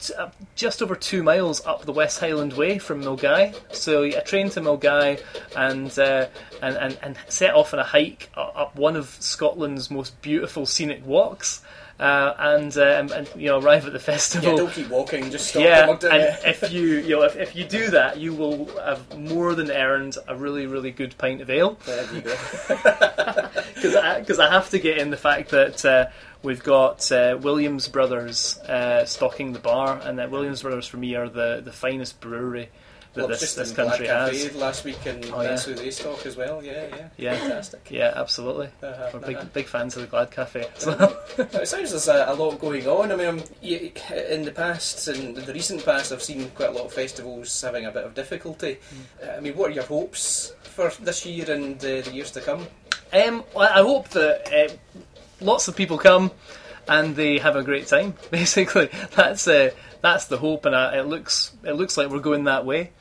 [0.00, 3.54] t- uh, just over two miles up the West Highland Way from Milngavie.
[3.74, 5.22] So a train to Milngavie
[5.56, 6.26] and, uh,
[6.62, 11.04] and and and set off on a hike up one of Scotland's most beautiful scenic
[11.06, 11.62] walks.
[11.98, 14.50] Uh, and um, and you know arrive at the festival.
[14.50, 17.64] Yeah, don't keep walking, just stop Yeah, and if you you know if, if you
[17.64, 21.78] do that, you will have more than earned a really really good pint of ale
[21.86, 22.34] There you go.
[23.74, 26.06] because I, 'cause I have to get in the fact that uh,
[26.42, 31.14] we've got uh, Williams Brothers uh, stocking the bar, and that Williams Brothers for me
[31.14, 32.68] are the, the finest brewery
[33.16, 34.44] that Well, this, this country Black has.
[34.44, 35.74] Cafe last week, and Oh, that's yeah.
[35.74, 36.62] who they stock as well.
[36.62, 37.08] Yeah, yeah.
[37.16, 37.36] Yeah.
[37.38, 37.88] Fantastic.
[37.90, 38.68] Yeah, absolutely.
[38.82, 39.46] Uh-huh, We're big uh-huh.
[39.52, 40.68] big fans of the Glad Cafe.
[40.76, 41.16] as well.
[41.38, 43.12] It sounds there's a, a lot going on.
[43.12, 46.92] I mean, in the past, in the recent past, I've seen quite a lot of
[46.92, 48.78] festivals having a bit of difficulty.
[49.22, 49.38] Mm.
[49.38, 52.66] I mean, what are your hopes for this year and uh, the years to come?
[53.12, 54.72] Um, well, I hope that uh,
[55.40, 56.30] lots of people come
[56.88, 58.14] and they have a great time.
[58.30, 59.70] Basically, that's uh,
[60.12, 62.92] that's the hope, and it looks it looks like we're going that way.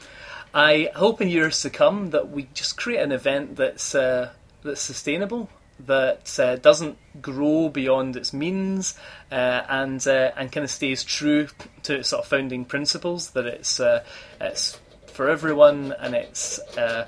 [0.53, 4.31] I hope in years to come that we just create an event that's uh,
[4.63, 5.49] that's sustainable,
[5.85, 8.95] that uh, doesn't grow beyond its means,
[9.31, 11.47] uh, and uh, and kind of stays true
[11.83, 13.31] to its sort of founding principles.
[13.31, 14.03] That it's uh,
[14.39, 17.07] it's for everyone and it's uh,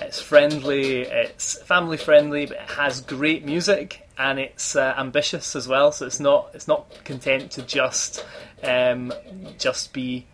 [0.00, 5.66] it's friendly, it's family friendly, but it has great music and it's uh, ambitious as
[5.66, 5.90] well.
[5.92, 8.24] So it's not it's not content to just
[8.62, 9.12] um,
[9.58, 10.26] just be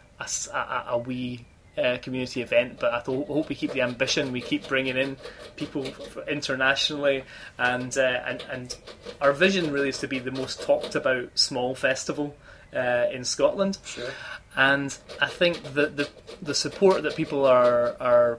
[0.91, 1.45] a wee
[1.79, 4.33] uh, community event, but I th- hope we keep the ambition.
[4.33, 5.17] We keep bringing in
[5.57, 7.25] people f- internationally,
[7.57, 8.77] and uh, and and
[9.21, 12.35] our vision really is to be the most talked about small festival
[12.75, 14.11] uh, in Scotland Sure.
[14.57, 16.09] and I think that the
[16.43, 18.39] the support that people are are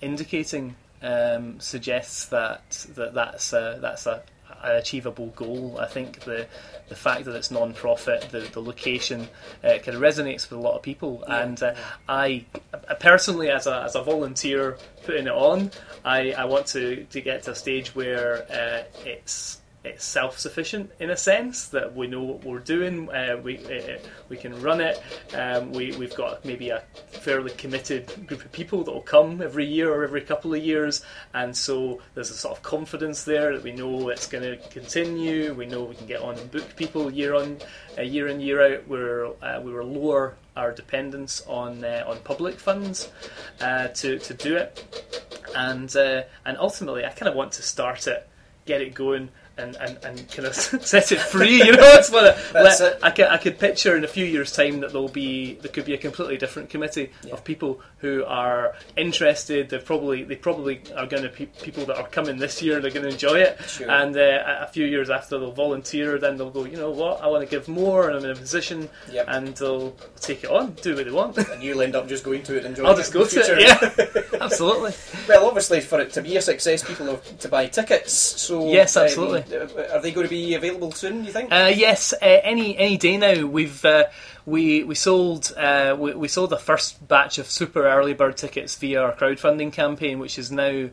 [0.00, 4.22] indicating um, suggests that, that that's a, that's a,
[4.64, 5.78] an achievable goal.
[5.80, 6.46] I think the
[6.88, 9.28] the fact that it's non-profit, the the location,
[9.62, 11.24] uh, kind of resonates with a lot of people.
[11.26, 11.74] And uh,
[12.08, 12.44] I
[12.88, 15.70] I personally, as a as a volunteer putting it on,
[16.04, 21.10] I, I want to, to get to a stage where uh, it's it's self-sufficient in
[21.10, 23.10] a sense that we know what we're doing.
[23.10, 23.98] Uh, we uh,
[24.30, 25.00] we can run it.
[25.34, 29.66] Um, we we've got maybe a fairly committed group of people that will come every
[29.66, 31.04] year or every couple of years,
[31.34, 35.52] and so there's a sort of confidence there that we know it's going to continue.
[35.52, 37.58] We know we can get on and book people year on
[37.98, 38.88] uh, year in year out.
[38.88, 43.12] We're uh, we will lower our dependence on uh, on public funds
[43.60, 45.20] uh, to to do it,
[45.54, 48.28] and uh, and ultimately I kind of want to start it
[48.66, 51.58] get it going and, and, and kind of set it free.
[51.58, 52.98] You know, it's what That's let, it.
[53.02, 55.84] I could I could picture in a few years' time that there'll be there could
[55.84, 57.34] be a completely different committee Yeah.
[57.34, 59.70] of people who are interested.
[59.70, 62.80] They probably they probably are going to be people that are coming this year.
[62.80, 63.90] They're going to enjoy it, Sure.
[63.90, 66.18] and uh, a a few years after they'll volunteer.
[66.18, 66.64] Then they'll go.
[66.64, 67.20] You know what?
[67.22, 69.24] I want to give more, and I'm in a position, Yep.
[69.28, 71.38] and they'll take it on, do what they want.
[71.38, 73.28] and you'll end up just going to it and enjoying I'll just it go in
[73.28, 74.22] the to it.
[74.32, 74.92] Yeah, absolutely.
[75.28, 78.12] Well, obviously, for it to be a success, people have to buy tickets.
[78.12, 79.43] So Yes, um, absolutely.
[79.52, 81.24] Are they going to be available soon?
[81.24, 81.52] You think?
[81.52, 83.46] Uh, yes, uh, any any day now.
[83.46, 84.04] We've uh,
[84.46, 88.76] we we sold uh, we, we sold the first batch of super early bird tickets
[88.76, 90.88] via our crowdfunding campaign, which is now.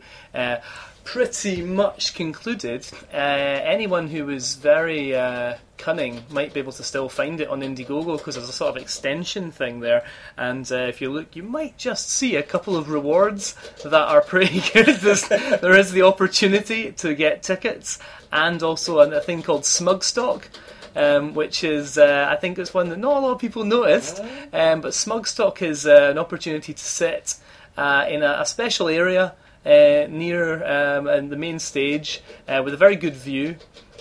[1.04, 2.88] Pretty much concluded.
[3.14, 7.62] Uh, anyone who was very uh, cunning might be able to still find it on
[7.62, 10.06] Indiegogo because there's a sort of extension thing there.
[10.38, 14.22] And uh, if you look, you might just see a couple of rewards that are
[14.22, 14.98] pretty good.
[14.98, 17.98] There's, the opportunity to get tickets
[18.32, 20.48] and also a, a thing called Smugstock.
[20.94, 24.20] Um, which is uh, I think it's one that not a lot of people noticed.
[24.52, 27.36] Um, but Smugstock is uh, an opportunity to sit
[27.78, 29.34] uh, in a, a special area
[29.66, 33.56] uh, near um, the main stage uh, with a very good view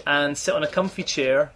[0.07, 1.53] and sit on a comfy chair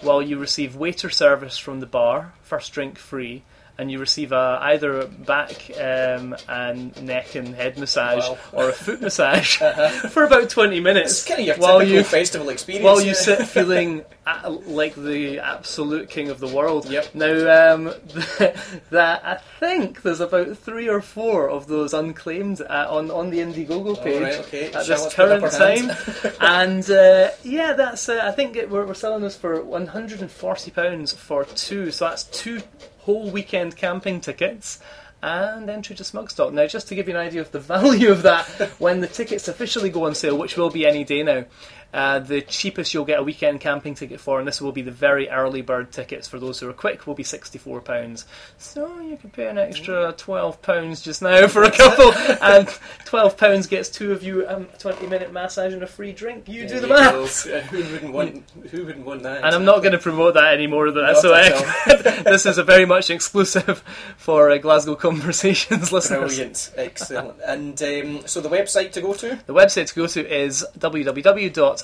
[0.00, 3.42] while you receive waiter service from the bar, first drink free.
[3.76, 8.38] And you receive a, either a back um, and neck and head massage Wow.
[8.52, 9.56] or a foot massage
[10.10, 11.10] for about twenty minutes.
[11.12, 12.84] it's kind of your while typical you festival experience.
[12.84, 14.04] while you sit feeling
[14.66, 16.88] like the absolute king of the world.
[16.88, 17.14] Yep.
[17.16, 17.92] Now, um,
[18.90, 23.40] that I think there's about three or four of those unclaimed uh, on on the
[23.40, 24.66] Indiegogo page right, okay.
[24.66, 26.34] at Shall this us put up current time.
[26.40, 31.12] and uh, yeah, that's uh, I think it, we're, we're selling this for 140 pounds
[31.12, 31.90] for two.
[31.90, 32.62] So that's two
[33.04, 34.80] whole weekend camping tickets.
[35.22, 36.52] And entry to Smugstock.
[36.52, 38.44] Now, just to give you an idea of the value of that,
[38.78, 41.44] when the tickets officially go on sale, which will be any day now,
[41.94, 44.90] uh, the cheapest you'll get a weekend camping ticket for, and this will be the
[44.90, 48.24] very early bird tickets for those who are quick, will be £64.
[48.58, 53.88] So you can pay an extra £12 just now for a couple, and £12 gets
[53.88, 56.48] two of you um, a 20 minute massage and a free drink.
[56.48, 57.46] You do the you maths.
[57.46, 58.50] Uh, who wouldn't want?
[58.72, 59.44] Who wouldn't want that?
[59.44, 60.90] And I'm not going to promote that anymore.
[60.90, 61.18] Than that.
[61.18, 61.32] So
[62.24, 63.84] this is a very much exclusive
[64.16, 66.34] for uh, Glasgow Conversations listeners.
[66.34, 67.36] Brilliant, excellent.
[67.46, 69.38] And um, so the website to go to?
[69.46, 71.83] The website to go to is www.mugstock.org.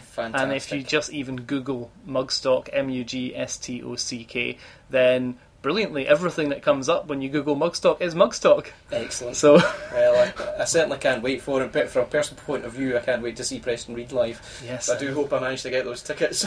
[0.00, 0.42] Fantastic.
[0.42, 4.58] And if you just even Google Mugstock, M U G S T O C K,
[4.90, 8.68] then brilliantly everything that comes up when you Google Mugstock is Mugstock.
[8.92, 9.34] Excellent.
[9.36, 9.54] So
[9.92, 11.72] Well, I, I certainly can't wait for it.
[11.72, 14.40] But from a personal point of view, I can't wait to see Preston Reed live.
[14.64, 16.40] yes, I do hope I manage to get those tickets.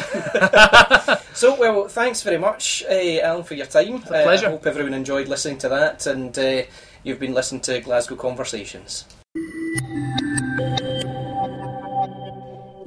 [1.33, 4.01] so, well, thanks very much, uh, Alan, for your time.
[4.01, 4.47] pleasure.
[4.47, 6.63] I hope everyone enjoyed listening to that, and uh,
[7.03, 9.05] you've been listening to Glasgow Conversations.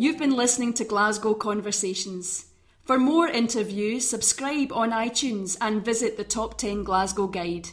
[0.01, 2.47] You've been listening to Glasgow Conversations.
[2.87, 7.69] For more interviews, subscribe on iTunes and visit the Top 10 Glasgow Guide.